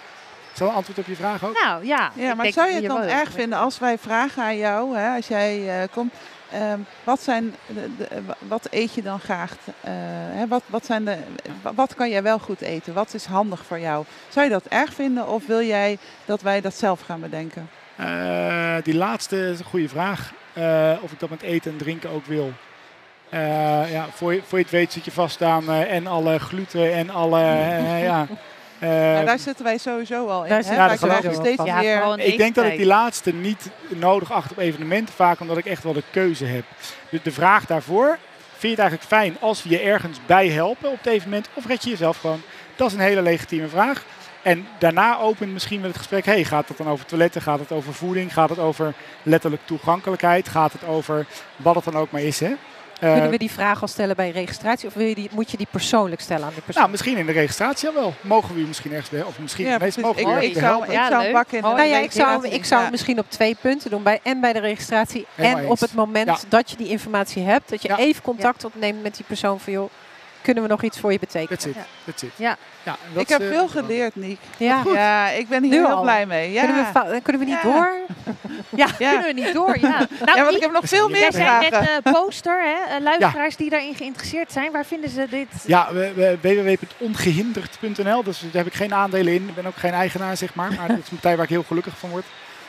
is 0.53 0.59
dat 0.59 0.69
een 0.69 0.75
antwoord 0.75 0.99
op 0.99 1.07
je 1.07 1.17
vraag 1.17 1.45
ook? 1.45 1.61
Nou 1.63 1.87
ja. 1.87 2.11
Ja, 2.15 2.35
maar 2.35 2.53
zou 2.53 2.69
je 2.69 2.75
het 2.75 2.87
dan 2.87 3.01
wel- 3.01 3.09
erg 3.09 3.31
vinden 3.31 3.59
als 3.59 3.79
wij 3.79 3.99
vragen 3.99 4.43
aan 4.43 4.57
jou, 4.57 4.97
hè, 4.97 5.15
als 5.17 5.27
jij 5.29 5.83
eh, 5.83 5.89
komt, 5.93 6.13
ehm, 6.53 6.79
wat, 7.05 7.21
zijn 7.23 7.55
de, 7.67 7.97
de- 7.99 8.23
wa- 8.27 8.37
wat 8.49 8.67
eet 8.71 8.95
je 8.95 9.03
dan 9.03 9.21
graag? 9.21 9.57
Eh, 9.81 9.93
hè, 10.39 10.47
wat, 10.47 10.63
wat, 10.67 10.87
zijn 10.87 11.05
de, 11.05 11.17
wa- 11.63 11.75
wat 11.75 11.95
kan 11.95 12.11
jij 12.11 12.23
wel 12.23 12.39
goed 12.39 12.61
eten? 12.61 12.95
Wat 12.95 13.15
is 13.15 13.25
handig 13.25 13.65
voor 13.67 13.79
jou? 13.81 14.05
Zou 14.29 14.47
je 14.47 14.53
dat 14.53 14.65
erg 14.69 14.93
vinden 14.95 15.29
of 15.29 15.47
wil 15.47 15.63
jij 15.63 15.99
dat 16.25 16.41
wij 16.43 16.61
dat 16.61 16.75
zelf 16.75 17.01
gaan 17.01 17.21
bedenken? 17.21 17.69
Eh, 17.97 18.75
die 18.83 18.95
laatste 18.97 19.49
is 19.51 19.59
een 19.59 19.65
goede 19.65 19.89
vraag. 19.89 20.33
Eh, 20.53 20.93
of 21.01 21.13
ik 21.13 21.21
dat 21.21 21.31
met 21.31 21.43
eten 21.43 21.71
en 21.71 21.77
drinken 21.77 22.11
ook 22.11 22.27
wil. 22.27 22.53
Eh, 23.29 23.93
ja, 23.93 24.07
voor, 24.15 24.35
je, 24.35 24.41
voor 24.47 24.59
je 24.59 24.65
het 24.65 24.73
weet 24.73 24.93
zit 24.93 25.05
je 25.05 25.11
vast 25.11 25.43
aan 25.43 25.69
eh, 25.69 25.93
en 25.93 26.07
alle 26.07 26.39
gluten 26.39 26.93
en 26.93 27.11
alle... 27.11 27.41
ja, 28.03 28.27
Nou, 28.81 29.25
daar 29.25 29.39
zitten 29.39 29.65
wij 29.65 29.79
sowieso 29.79 30.27
al 30.27 30.43
in. 30.43 30.49
Daar 30.49 30.65
hè? 30.65 30.77
wij 30.77 30.97
krijgen 30.97 31.35
steeds. 31.35 31.65
Ja, 31.65 32.17
ik 32.17 32.37
denk 32.37 32.55
dat 32.55 32.65
ik 32.65 32.77
die 32.77 32.87
laatste 32.87 33.35
niet 33.35 33.71
nodig 33.89 34.33
acht 34.33 34.51
op 34.51 34.59
evenementen, 34.59 35.15
vaak 35.15 35.41
omdat 35.41 35.57
ik 35.57 35.67
echt 35.67 35.83
wel 35.83 35.93
de 35.93 36.03
keuze 36.11 36.45
heb. 36.45 36.65
Dus 37.09 37.23
de 37.23 37.33
vraag 37.33 37.67
daarvoor, 37.67 38.19
vind 38.49 38.63
je 38.63 38.69
het 38.69 38.79
eigenlijk 38.79 39.09
fijn 39.09 39.37
als 39.41 39.63
we 39.63 39.69
je 39.69 39.79
ergens 39.79 40.19
bij 40.27 40.49
helpen 40.49 40.91
op 40.91 40.99
het 40.99 41.07
evenement 41.07 41.49
of 41.55 41.67
red 41.67 41.85
je 41.85 41.91
jezelf 41.91 42.19
gewoon? 42.21 42.43
Dat 42.77 42.89
is 42.89 42.95
een 42.95 43.01
hele 43.01 43.23
legitieme 43.23 43.69
vraag. 43.69 44.05
En 44.43 44.67
daarna 44.79 45.19
opent 45.19 45.53
misschien 45.53 45.81
wel 45.81 45.89
het 45.89 45.99
gesprek, 45.99 46.25
hey, 46.25 46.45
gaat 46.45 46.69
het 46.69 46.77
dan 46.77 46.89
over 46.89 47.07
toiletten, 47.07 47.43
gaat 47.43 47.59
het 47.59 47.73
over 47.73 47.95
voeding, 47.95 48.33
gaat 48.33 48.49
het 48.49 48.59
over 48.59 48.95
letterlijk 49.23 49.63
toegankelijkheid, 49.65 50.49
gaat 50.49 50.73
het 50.73 50.85
over 50.85 51.27
wat 51.57 51.75
het 51.75 51.85
dan 51.85 51.97
ook 51.97 52.11
maar 52.11 52.23
is. 52.23 52.41
Hè? 52.41 52.55
Eh, 53.01 53.13
Kunnen 53.13 53.31
we 53.31 53.39
die 53.39 53.51
vraag 53.51 53.83
al 53.83 53.89
stellen 53.89 54.17
bij 54.17 54.31
registratie 54.31 54.89
of 54.89 54.95
wil 54.95 55.07
je 55.07 55.15
die, 55.15 55.29
moet 55.33 55.51
je 55.51 55.57
die 55.57 55.67
persoonlijk 55.71 56.21
stellen 56.21 56.45
aan 56.47 56.53
die 56.53 56.63
persoon? 56.63 56.83
nou, 56.83 56.91
misschien 56.95 57.17
in 57.17 57.27
de 57.27 57.33
registratie 57.33 57.89
al 57.89 57.95
wel. 57.95 58.15
Mogen 58.21 58.55
we 58.55 58.61
u 58.61 58.65
misschien 58.67 58.91
ergens 58.93 59.11
bij, 59.11 59.23
of 59.23 59.39
misschien 59.39 59.65
Ja, 59.67 59.79
mogen 60.01 60.21
Ik, 60.21 60.27
we 60.27 60.45
ik 60.47 60.53
bij 60.53 60.63
zou, 60.63 60.65
helpen? 60.65 60.87
ik 60.89 60.93
Ja, 60.95 61.09
zou 61.09 61.23
de 61.51 61.61
nou 61.61 61.83
ja, 61.83 61.99
ik 61.99 62.13
zou, 62.13 62.49
ik 62.49 62.65
zou 62.65 62.83
Ja. 62.83 62.91
misschien 62.91 63.19
op 63.19 63.31
twee 63.31 63.57
punten 63.61 63.91
doen. 63.91 64.03
Bij, 64.03 64.21
en 64.23 64.41
bij 64.41 64.53
de 64.53 64.59
registratie 64.61 65.27
Helemaal 65.35 65.57
en 65.59 65.63
eens. 65.63 65.71
op 65.73 65.81
het 65.81 65.95
moment 65.95 66.27
Ja. 66.27 66.39
dat 66.49 66.71
je 66.71 66.77
die 66.77 66.89
informatie 66.89 67.43
hebt. 67.43 67.71
Dat 67.71 67.83
je 67.83 67.89
Ja. 67.89 67.99
even 67.99 68.23
contact 68.23 68.65
opneemt 68.65 69.03
met 69.03 69.17
die 69.17 69.25
persoon 69.29 69.61
van 69.61 69.73
joh, 69.73 69.91
kunnen 70.43 70.63
we 70.63 70.69
nog 70.69 70.83
iets 70.83 70.99
voor 71.01 71.13
je 71.13 71.19
betekenen? 71.19 71.49
That's 71.59 71.65
it. 71.67 71.75
Ja. 71.75 71.85
That's 72.05 72.23
it. 72.23 72.31
Ja. 72.37 72.57
Ja, 72.83 72.97
dat 73.13 73.23
Ik 73.23 73.29
heb 73.29 73.41
eh, 73.41 73.49
veel 73.49 73.69
geleerd, 73.69 74.17
Niek. 74.17 74.39
Ja, 74.57 74.83
Ja, 74.95 75.29
ik 75.29 75.49
ben 75.49 75.63
hier 75.63 75.73
Nu 75.73 75.77
heel 75.87 75.95
al. 75.95 76.03
blij 76.03 76.27
mee. 76.27 76.53
Ja. 76.53 76.65
Kunnen, 76.65 76.85
we, 76.85 76.91
fa- 76.91 77.21
kunnen 77.23 77.43
we 77.43 77.49
niet 77.49 77.59
Ja. 77.63 77.71
door? 77.73 77.93
Ja, 78.77 78.87
Ja. 78.99 79.11
kunnen 79.11 79.35
we 79.35 79.41
niet 79.43 79.53
door. 79.55 79.79
Ja. 79.81 79.89
Nou, 79.89 80.07
ja, 80.25 80.35
want 80.35 80.47
Niek, 80.47 80.57
ik 80.57 80.63
heb 80.63 80.73
nog 80.73 80.85
veel 80.85 81.09
meer 81.09 81.33
vragen. 81.33 81.71
net 81.71 81.89
eh, 82.05 82.13
poster, 82.13 82.63
hè? 82.63 82.95
Eh, 82.97 83.03
luisteraars 83.03 83.57
die 83.57 83.71
daarin 83.71 83.95
geïnteresseerd 83.95 84.53
zijn. 84.53 84.73
Waar 84.73 84.85
vinden 84.85 85.11
ze 85.11 85.27
dit? 85.31 85.49
Ja, 85.67 85.89
www.ongehinderd.nl. 86.41 88.23
Dus 88.23 88.41
daar 88.41 88.51
heb 88.53 88.67
ik 88.67 88.75
geen 88.75 88.95
aandelen 88.95 89.33
in. 89.35 89.49
Ik 89.49 89.55
ben 89.55 89.67
ook 89.67 89.77
geen 89.77 89.93
eigenaar, 89.93 90.37
zeg 90.37 90.55
maar. 90.55 90.73
Maar 90.73 90.89
dat 90.89 90.97
is 90.99 91.03
een 91.05 91.11
partij 91.11 91.35
waar 91.37 91.45
ik 91.45 91.51
heel 91.51 91.65
gelukkig 91.67 91.99
van 91.99 92.11
word. 92.11 92.25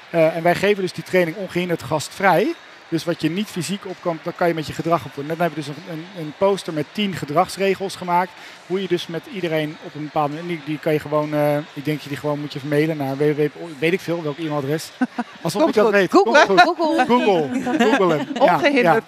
Eh, 0.09 0.35
en 0.35 0.43
wij 0.43 0.55
geven 0.55 0.81
dus 0.81 0.93
die 0.93 1.03
training 1.03 1.37
ongehinderd 1.37 1.83
gastvrij. 1.83 2.53
Dus 2.91 3.03
wat 3.03 3.21
je 3.21 3.29
niet 3.29 3.47
fysiek 3.47 3.85
op 3.85 3.95
kan, 4.01 4.19
dat 4.23 4.35
kan 4.35 4.47
je 4.47 4.53
met 4.53 4.67
je 4.67 4.73
gedrag 4.73 5.05
op 5.05 5.11
doen. 5.15 5.25
Net 5.25 5.37
hebben 5.37 5.57
we 5.59 5.65
dus 5.65 5.75
een, 5.75 5.83
een, 5.91 6.05
een 6.21 6.33
poster 6.37 6.73
met 6.73 6.85
10 6.91 7.13
gedragsregels 7.13 7.95
gemaakt. 7.95 8.31
Hoe 8.67 8.81
je 8.81 8.87
dus 8.87 9.07
met 9.07 9.21
iedereen 9.33 9.77
op 9.83 9.95
een 9.95 10.03
bepaalde 10.03 10.33
manier, 10.33 10.47
die, 10.47 10.61
die 10.65 10.79
kan 10.79 10.93
je 10.93 10.99
gewoon, 10.99 11.33
eh, 11.33 11.57
ik 11.73 11.85
denk 11.85 12.01
je 12.01 12.07
die 12.09 12.17
gewoon 12.17 12.39
moet 12.39 12.53
je 12.53 12.59
mailen 12.63 12.97
naar 12.97 13.17
www, 13.17 13.41
weet 13.79 13.93
ik 13.93 13.99
veel, 13.99 14.23
welk 14.23 14.37
e-mailadres. 14.37 14.89
Alsof 15.41 15.67
ik 15.67 15.73
dat 15.73 15.83
goed. 15.85 15.93
weet. 15.93 16.11
Google. 16.11 16.45
Google. 16.65 17.05
Google. 17.07 17.49
Google. 17.77 18.25
Ja, 18.33 18.67
ja. 18.67 19.01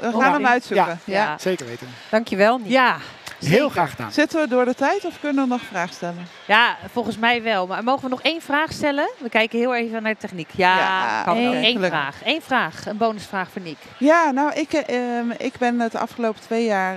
We 0.00 0.10
gaan 0.10 0.20
Ja. 0.20 0.32
hem 0.32 0.46
uitzoeken. 0.46 1.00
Ja. 1.04 1.14
Ja. 1.14 1.38
zeker 1.38 1.66
weten. 1.66 1.86
Dankjewel. 2.10 2.58
Niek. 2.58 2.70
Ja. 2.70 2.96
Heel 3.44 3.68
graag 3.68 3.90
gedaan. 3.90 4.12
Zitten 4.12 4.40
we 4.40 4.48
door 4.48 4.64
de 4.64 4.74
tijd 4.74 5.04
of 5.04 5.20
kunnen 5.20 5.42
we 5.44 5.48
nog 5.50 5.60
vragen 5.62 5.94
stellen? 5.94 6.26
Ja, 6.46 6.76
volgens 6.92 7.18
mij 7.18 7.42
wel. 7.42 7.66
Maar 7.66 7.84
mogen 7.84 8.02
we 8.02 8.08
nog 8.08 8.22
één 8.22 8.40
vraag 8.42 8.72
stellen? 8.72 9.08
We 9.18 9.28
kijken 9.28 9.58
heel 9.58 9.74
even 9.74 10.02
naar 10.02 10.12
de 10.12 10.18
techniek. 10.20 10.50
Ja, 10.56 10.76
Ja, 10.78 11.22
kan 11.24 11.36
Eén 11.36 11.62
gelukkig. 11.64 11.86
vraag. 11.88 12.16
Eén 12.24 12.42
vraag. 12.42 12.86
Een 12.86 12.96
bonusvraag 12.96 13.48
voor 13.50 13.62
Niek. 13.62 13.78
Ja, 13.98 14.30
nou, 14.30 14.52
ik, 14.52 14.72
eh, 14.72 15.18
ehm, 15.18 15.30
ik 15.38 15.52
ben 15.58 15.80
het 15.80 15.94
afgelopen 15.94 16.40
twee 16.40 16.64
jaar... 16.64 16.96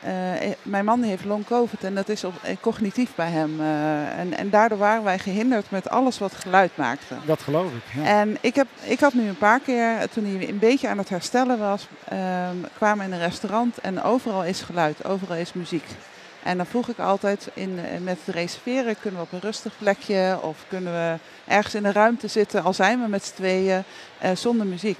eh, 0.00 0.46
eh, 0.50 0.52
mijn 0.62 0.84
man 0.84 1.02
heeft 1.02 1.24
long 1.24 1.44
covid 1.46 1.84
en 1.84 1.94
dat 1.94 2.08
is 2.08 2.24
op, 2.24 2.34
eh, 2.42 2.56
cognitief 2.60 3.14
bij 3.14 3.30
hem. 3.30 3.60
eh, 3.60 4.18
en, 4.18 4.36
en 4.36 4.50
daardoor 4.50 4.78
waren 4.78 5.04
wij 5.04 5.18
gehinderd 5.18 5.70
met 5.70 5.90
alles 5.90 6.18
wat 6.18 6.34
geluid 6.34 6.70
maakte. 6.76 7.14
Dat 7.24 7.42
geloof 7.42 7.72
ik. 7.72 8.02
Ja. 8.02 8.04
En 8.20 8.36
ik, 8.40 8.54
heb, 8.54 8.66
ik 8.82 9.00
had 9.00 9.14
nu 9.14 9.28
een 9.28 9.38
paar 9.38 9.60
keer, 9.60 10.08
toen 10.12 10.24
hij 10.24 10.48
een 10.48 10.58
beetje 10.58 10.88
aan 10.88 10.98
het 10.98 11.08
herstellen 11.08 11.58
was, 11.58 11.86
ehm, 12.08 12.56
kwamen 12.76 12.98
we 12.98 13.04
in 13.14 13.20
een 13.20 13.26
restaurant 13.26 13.78
en 13.78 14.02
overal 14.02 14.44
is 14.44 14.60
geluid, 14.60 15.04
overal 15.04 15.36
is 15.36 15.43
muziek. 15.52 15.84
En 16.42 16.56
dan 16.56 16.66
vroeg 16.66 16.88
ik 16.88 16.98
altijd 16.98 17.48
in, 17.54 17.78
eh, 17.78 18.00
met 18.00 18.18
het 18.24 18.34
reserveren, 18.34 18.96
kunnen 19.00 19.20
we 19.20 19.26
op 19.26 19.32
een 19.32 19.40
rustig 19.48 19.72
plekje 19.78 20.38
of 20.42 20.56
kunnen 20.68 20.92
we 20.92 21.16
ergens 21.52 21.74
in 21.74 21.84
een 21.84 21.92
ruimte 21.92 22.28
zitten, 22.28 22.62
al 22.62 22.72
zijn 22.72 23.00
we 23.02 23.08
met 23.08 23.24
z'n 23.24 23.34
tweeën, 23.34 23.82
eh, 24.18 24.30
zonder 24.34 24.66
muziek. 24.66 24.98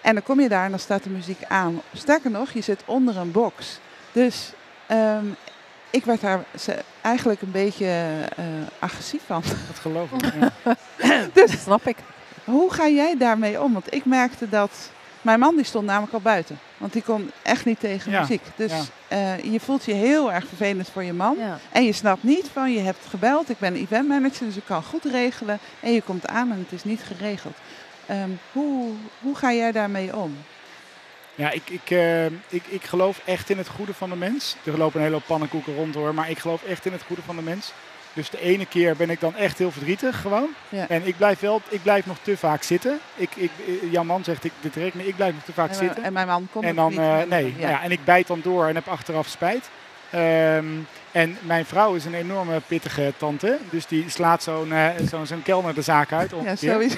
En 0.00 0.14
dan 0.14 0.22
kom 0.22 0.40
je 0.40 0.48
daar 0.48 0.64
en 0.64 0.70
dan 0.70 0.78
staat 0.78 1.02
de 1.02 1.10
muziek 1.10 1.44
aan. 1.48 1.80
Sterker 1.92 2.30
nog, 2.30 2.50
je 2.52 2.60
zit 2.60 2.82
onder 2.84 3.16
een 3.16 3.30
box. 3.32 3.78
Dus 4.12 4.52
ehm, 4.86 5.24
ik 5.90 6.04
werd 6.04 6.20
daar 6.20 6.44
ze- 6.58 6.82
eigenlijk 7.00 7.42
een 7.42 7.50
beetje 7.50 7.86
eh, 8.36 8.44
agressief 8.78 9.22
van. 9.26 9.42
Dat 9.66 9.78
geloof 9.80 10.10
ik. 10.10 10.32
Ja. 10.64 10.76
Dat 11.32 11.50
snap 11.50 11.86
ik. 11.86 11.96
Hoe 12.44 12.72
ga 12.72 12.88
jij 12.88 13.16
daarmee 13.18 13.62
om? 13.62 13.72
Want 13.72 13.94
ik 13.94 14.04
merkte 14.04 14.48
dat 14.48 14.70
mijn 15.22 15.38
man 15.38 15.56
die 15.56 15.64
stond 15.64 15.86
namelijk 15.86 16.12
al 16.12 16.20
buiten. 16.20 16.58
Want 16.78 16.92
die 16.92 17.02
kon 17.02 17.30
echt 17.42 17.64
niet 17.64 17.80
tegen 17.80 18.10
Ja, 18.12 18.20
muziek. 18.20 18.42
Dus 18.56 18.72
ja. 18.72 18.82
eh, 19.08 19.52
je 19.52 19.60
voelt 19.60 19.84
je 19.84 19.92
heel 19.94 20.32
erg 20.32 20.46
vervelend 20.48 20.88
voor 20.90 21.04
je 21.04 21.12
man. 21.12 21.36
Ja. 21.38 21.58
En 21.72 21.84
je 21.84 21.92
snapt 21.92 22.22
niet 22.22 22.48
van 22.52 22.72
je 22.72 22.80
hebt 22.80 23.06
gebeld. 23.08 23.50
Ik 23.50 23.58
ben 23.58 23.74
eventmanager, 23.74 24.46
dus 24.46 24.56
ik 24.56 24.64
kan 24.66 24.82
goed 24.82 25.04
regelen. 25.04 25.58
En 25.80 25.92
je 25.92 26.02
komt 26.02 26.26
aan 26.26 26.52
en 26.52 26.58
het 26.58 26.72
is 26.72 26.84
niet 26.84 27.00
geregeld. 27.02 27.56
Ehm, 28.06 28.30
hoe, 28.52 28.92
hoe 29.20 29.36
ga 29.36 29.52
jij 29.52 29.72
daarmee 29.72 30.16
om? 30.16 30.36
Ja, 31.34 31.50
ik, 31.50 31.70
ik, 31.70 31.90
eh, 31.90 32.26
ik, 32.26 32.66
ik 32.68 32.84
geloof 32.84 33.20
echt 33.24 33.50
in 33.50 33.58
het 33.58 33.68
goede 33.68 33.94
van 33.94 34.10
de 34.10 34.16
mens. 34.16 34.56
Er 34.64 34.78
lopen 34.78 34.96
een 34.96 35.02
hele 35.02 35.14
hoop 35.14 35.26
pannenkoeken 35.26 35.74
rond 35.74 35.94
hoor, 35.94 36.14
maar 36.14 36.30
ik 36.30 36.38
geloof 36.38 36.62
echt 36.62 36.86
in 36.86 36.92
het 36.92 37.02
goede 37.02 37.22
van 37.22 37.36
de 37.36 37.42
mens. 37.42 37.72
Dus 38.16 38.30
de 38.30 38.40
ene 38.42 38.66
keer 38.66 38.96
ben 38.96 39.10
ik 39.10 39.20
dan 39.20 39.34
echt 39.36 39.58
heel 39.58 39.70
verdrietig 39.70 40.20
gewoon. 40.20 40.48
Ja. 40.68 40.88
En 40.88 41.06
ik 41.06 41.16
blijf, 41.16 41.40
wel, 41.40 41.60
ik 41.68 41.82
blijf 41.82 42.06
nog 42.06 42.16
te 42.22 42.36
vaak 42.36 42.62
zitten. 42.62 42.98
Ik, 43.14 43.30
ik, 43.36 43.50
eh, 43.66 43.92
jouw 43.92 44.04
man 44.04 44.24
zegt, 44.24 44.44
ik, 44.44 44.52
dit 44.60 44.74
rekenen, 44.74 45.06
ik 45.08 45.16
blijf 45.16 45.32
nog 45.34 45.42
te 45.44 45.52
vaak 45.52 45.68
En, 45.68 45.74
zitten. 45.74 46.02
en 46.02 46.12
mijn 46.12 46.26
man 46.26 46.48
kon 46.52 46.62
En 46.62 46.74
dan, 46.74 46.90
niet. 46.90 46.98
eh, 46.98 47.22
nee, 47.28 47.44
Ja. 47.44 47.58
Nou 47.58 47.70
ja, 47.70 47.82
en 47.82 47.90
ik 47.90 48.04
bijt 48.04 48.26
dan 48.26 48.40
door 48.42 48.66
en 48.66 48.74
heb 48.74 48.88
achteraf 48.88 49.26
spijt. 49.26 49.70
Ehm, 50.16 50.66
en 51.12 51.36
mijn 51.42 51.64
vrouw 51.64 51.94
is 51.94 52.04
een 52.04 52.14
enorme 52.14 52.60
pittige 52.66 53.12
tante. 53.16 53.58
Dus 53.70 53.86
die 53.86 54.04
slaat 54.08 54.42
zo'n 54.42 54.72
eh, 54.72 54.88
zo'n 55.08 55.26
zo'n 55.26 55.42
kelner 55.42 55.74
de 55.74 55.82
zaak 55.82 56.12
uit. 56.12 56.30
ja, 56.30 56.36
ongeveer 56.36 56.72
sowieso. 56.72 56.96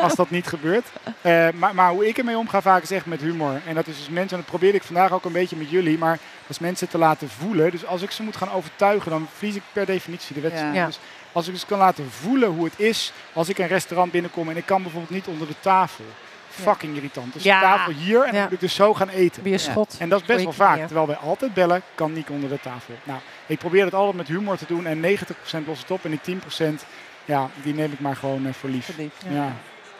als 0.00 0.14
dat 0.14 0.30
niet 0.30 0.46
gebeurt. 0.46 0.86
Eh, 1.20 1.48
maar, 1.54 1.74
maar 1.74 1.90
hoe 1.90 2.08
ik 2.08 2.18
ermee 2.18 2.36
omga 2.36 2.62
vaak 2.62 2.82
is 2.82 2.90
echt 2.90 3.06
met 3.06 3.20
humor. 3.20 3.60
En 3.66 3.74
dat 3.74 3.86
is 3.86 3.96
dus 3.96 4.08
mensen, 4.08 4.36
en 4.36 4.42
dat 4.42 4.58
probeer 4.58 4.74
ik 4.74 4.82
vandaag 4.82 5.12
ook 5.12 5.24
een 5.24 5.32
beetje 5.32 5.56
met 5.56 5.70
jullie, 5.70 5.98
maar 5.98 6.18
als 6.46 6.58
mensen 6.58 6.88
te 6.88 6.98
laten 6.98 7.28
voelen. 7.28 7.70
Dus 7.70 7.86
als 7.86 8.02
ik 8.02 8.10
ze 8.10 8.22
moet 8.22 8.36
gaan 8.36 8.52
overtuigen, 8.52 9.10
dan 9.10 9.28
verlies 9.34 9.56
ik 9.56 9.62
per 9.72 9.86
definitie 9.86 10.34
de 10.34 10.40
wedstrijd. 10.40 10.74
Ja. 10.74 10.80
Ja. 10.80 10.86
Dus 10.86 10.98
als 11.32 11.48
ik 11.48 11.56
ze 11.56 11.66
kan 11.66 11.78
laten 11.78 12.10
voelen 12.10 12.48
hoe 12.48 12.64
het 12.64 12.80
is, 12.80 13.12
als 13.32 13.48
ik 13.48 13.58
een 13.58 13.66
restaurant 13.66 14.12
binnenkom 14.12 14.48
en 14.48 14.56
ik 14.56 14.66
kan 14.66 14.82
bijvoorbeeld 14.82 15.12
niet 15.12 15.26
onder 15.26 15.46
de 15.46 15.60
tafel. 15.60 16.04
Fucking 16.62 16.96
irritant. 16.96 17.32
Dus 17.32 17.42
Ja. 17.42 17.60
de 17.60 17.66
tafel 17.66 17.92
hier 17.92 18.22
en 18.22 18.32
dan 18.32 18.42
moet 18.42 18.52
ik 18.52 18.60
dus 18.60 18.74
zo 18.74 18.94
gaan 18.94 19.08
eten. 19.08 19.42
Weer 19.42 19.58
schot. 19.58 19.96
En 19.98 20.08
dat 20.08 20.20
is 20.20 20.26
best 20.26 20.42
wel 20.44 20.52
vaak. 20.52 20.86
Terwijl 20.86 21.06
wij 21.06 21.16
altijd 21.16 21.54
bellen, 21.54 21.82
kan 21.94 22.12
Niek 22.12 22.30
onder 22.30 22.48
de 22.48 22.60
tafel. 22.60 22.94
Nou, 23.04 23.18
ik 23.46 23.58
probeer 23.58 23.84
het 23.84 23.94
altijd 23.94 24.16
met 24.16 24.28
humor 24.28 24.56
te 24.56 24.64
doen 24.68 24.86
en 24.86 25.00
90% 25.00 25.66
los 25.66 25.80
het 25.80 25.90
op 25.90 26.04
en 26.04 26.10
die 26.10 26.20
10% 26.20 26.84
ja, 27.24 27.48
die 27.62 27.74
neem 27.74 27.92
ik 27.92 28.00
maar 28.00 28.16
gewoon 28.16 28.46
eh, 28.46 28.52
voor 28.52 28.70
lief. 28.70 28.84
Verliefd. 28.84 29.24
Ja, 29.30 29.52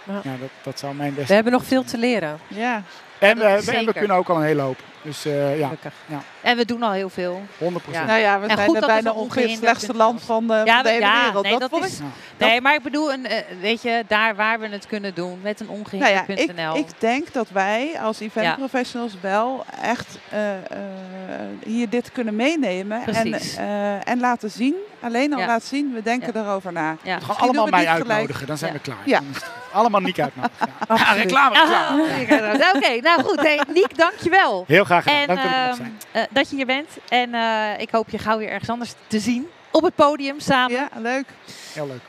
ja. 0.09 0.21
Ja. 0.25 0.37
dat, 0.40 0.49
dat 0.62 0.79
zou 0.79 0.94
mijn 0.94 1.14
We 1.27 1.35
hebben 1.35 1.53
nog 1.53 1.64
veel 1.64 1.85
te 1.85 1.99
leren. 1.99 2.38
Ja. 2.49 2.83
En, 3.18 3.38
we- 3.38 3.44
is 3.44 3.64
we, 3.64 3.71
en 3.71 3.77
we 3.77 3.79
zeker. 3.85 3.92
kunnen 3.92 4.16
ook 4.16 4.29
al 4.29 4.37
een 4.37 4.42
hele 4.42 4.62
hoop. 4.62 4.79
Dus 5.03 5.25
eh, 5.25 5.59
ja, 5.59 5.64
Gelukkig. 5.66 5.92
En 6.40 6.57
we 6.57 6.64
doen 6.64 6.83
al 6.83 6.92
heel 6.92 7.09
veel. 7.09 7.40
100%. 7.59 7.62
Ja. 7.90 8.05
Nou 8.05 8.18
ja, 8.21 8.40
we 8.40 8.47
En 8.47 8.57
zijn 8.57 8.68
goed 8.68 8.87
bijna 8.87 9.12
ongeveer 9.12 9.49
het 9.49 9.57
slechtste 9.59 9.94
land 9.94 10.23
van 10.23 10.47
de, 10.47 10.62
Ja, 10.64 10.75
van 10.75 10.83
de 10.83 10.88
hele 10.88 11.01
ja, 11.05 11.25
wereld. 11.25 11.44
nee, 11.44 11.59
dat, 11.59 11.73
is- 11.85 11.92
ik 11.99 12.05
Ja. 12.37 12.47
Nee, 12.47 12.61
maar 12.61 12.75
ik 12.75 12.83
bedoel, 12.83 13.12
een, 13.12 13.27
eh, 13.27 13.38
weet 13.61 13.83
je, 13.83 14.05
daar 14.09 14.37
waar 14.37 14.61
we 14.61 14.68
het 14.68 14.87
kunnen 14.87 15.14
doen 15.14 15.38
met 15.42 15.61
een 15.61 15.66
Nou 15.66 15.79
ja, 15.79 16.21
ongehinderd.nl. 16.29 16.77
ik, 16.77 16.88
ik 16.88 16.94
denk 17.01 17.33
dat 17.33 17.49
wij 17.51 17.99
als 18.03 18.21
event 18.21 18.47
Ja. 18.47 18.55
professionals 18.55 19.12
wel 19.21 19.64
echt 19.83 20.18
eh, 20.29 20.55
eh, 20.55 20.61
hier 21.64 21.88
dit 21.88 22.12
kunnen 22.12 22.37
meenemen 22.37 23.03
en, 23.07 23.31
Precies. 23.31 23.57
eh, 23.57 24.09
en 24.09 24.21
laten 24.21 24.51
zien. 24.51 24.75
Alleen 25.01 25.33
al 25.35 25.40
Ja. 25.40 25.47
laten 25.47 25.68
zien, 25.68 25.92
we 25.94 26.03
denken 26.03 26.37
erover 26.37 26.73
na. 26.73 26.97
ja. 27.03 27.18
Gewoon 27.21 27.37
allemaal 27.40 27.66
mij 27.66 27.87
uitnodigen, 27.88 28.47
dan 28.47 28.59
zijn 28.59 28.73
Ja. 28.73 28.77
we 28.79 28.83
klaar. 28.83 28.99
Ja. 29.05 29.21
Allemaal 29.78 30.00
Niek 30.00 30.20
uitnodigen. 30.20 30.56
Ja. 30.88 30.96
Ja, 30.96 31.12
reclame, 31.12 31.58
reclame. 31.58 32.64
Ah, 32.64 32.74
Oké, 32.74 33.00
nou 33.00 33.22
goed. 33.22 33.40
Hey, 33.40 33.60
Niek, 33.68 33.96
dankjewel. 33.98 34.64
Heel 34.66 34.84
graag 34.84 35.02
gedaan. 35.02 35.20
En 35.20 35.26
Dank 35.26 35.42
dat 35.42 35.52
ehm, 35.52 35.88
eh, 36.12 36.22
dat 36.30 36.50
je 36.50 36.56
hier 36.56 36.66
bent. 36.66 36.88
En 37.08 37.34
eh, 37.34 37.80
ik 37.80 37.90
hoop 37.90 38.10
je 38.10 38.18
gauw 38.18 38.38
weer 38.38 38.48
ergens 38.48 38.70
anders 38.70 38.94
te 39.06 39.18
zien. 39.18 39.48
Op 39.70 39.82
het 39.82 39.94
podium 39.94 40.40
samen. 40.40 40.76
Ja, 40.76 40.88
leuk. 40.94 41.26
Heel 41.74 41.86
leuk. 41.86 42.00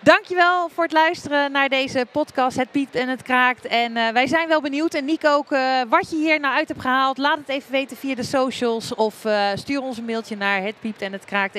Dankjewel 0.00 0.68
voor 0.68 0.84
het 0.84 0.92
luisteren 0.92 1.52
naar 1.52 1.68
deze 1.68 2.06
podcast. 2.12 2.56
Het 2.56 2.70
piept 2.70 2.94
en 2.94 3.08
het 3.08 3.22
kraakt. 3.22 3.66
En 3.66 3.96
eh, 3.96 4.12
wij 4.12 4.26
zijn 4.26 4.48
wel 4.48 4.60
benieuwd. 4.60 4.94
En 4.94 5.04
Nick 5.04 5.24
ook, 5.26 5.52
eh, 5.52 5.80
wat 5.88 6.10
je 6.10 6.16
hier 6.16 6.40
nou 6.40 6.54
uit 6.54 6.68
hebt 6.68 6.80
gehaald. 6.80 7.18
Laat 7.18 7.38
het 7.38 7.48
even 7.48 7.72
weten 7.72 7.96
via 7.96 8.14
de 8.14 8.22
socials. 8.22 8.94
Of 8.94 9.24
eh, 9.24 9.48
stuur 9.54 9.80
ons 9.80 9.98
een 9.98 10.04
mailtje 10.04 10.36
naar 10.36 10.62
hetpiept 10.62 11.02
en 11.02 11.12
het 11.12 11.24
kraakt 11.24 11.54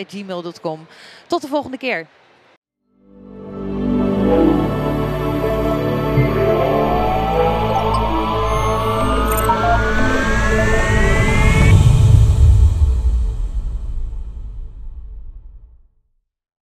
Tot 1.27 1.41
de 1.41 1.47
volgende 1.47 1.77
keer. 1.77 2.07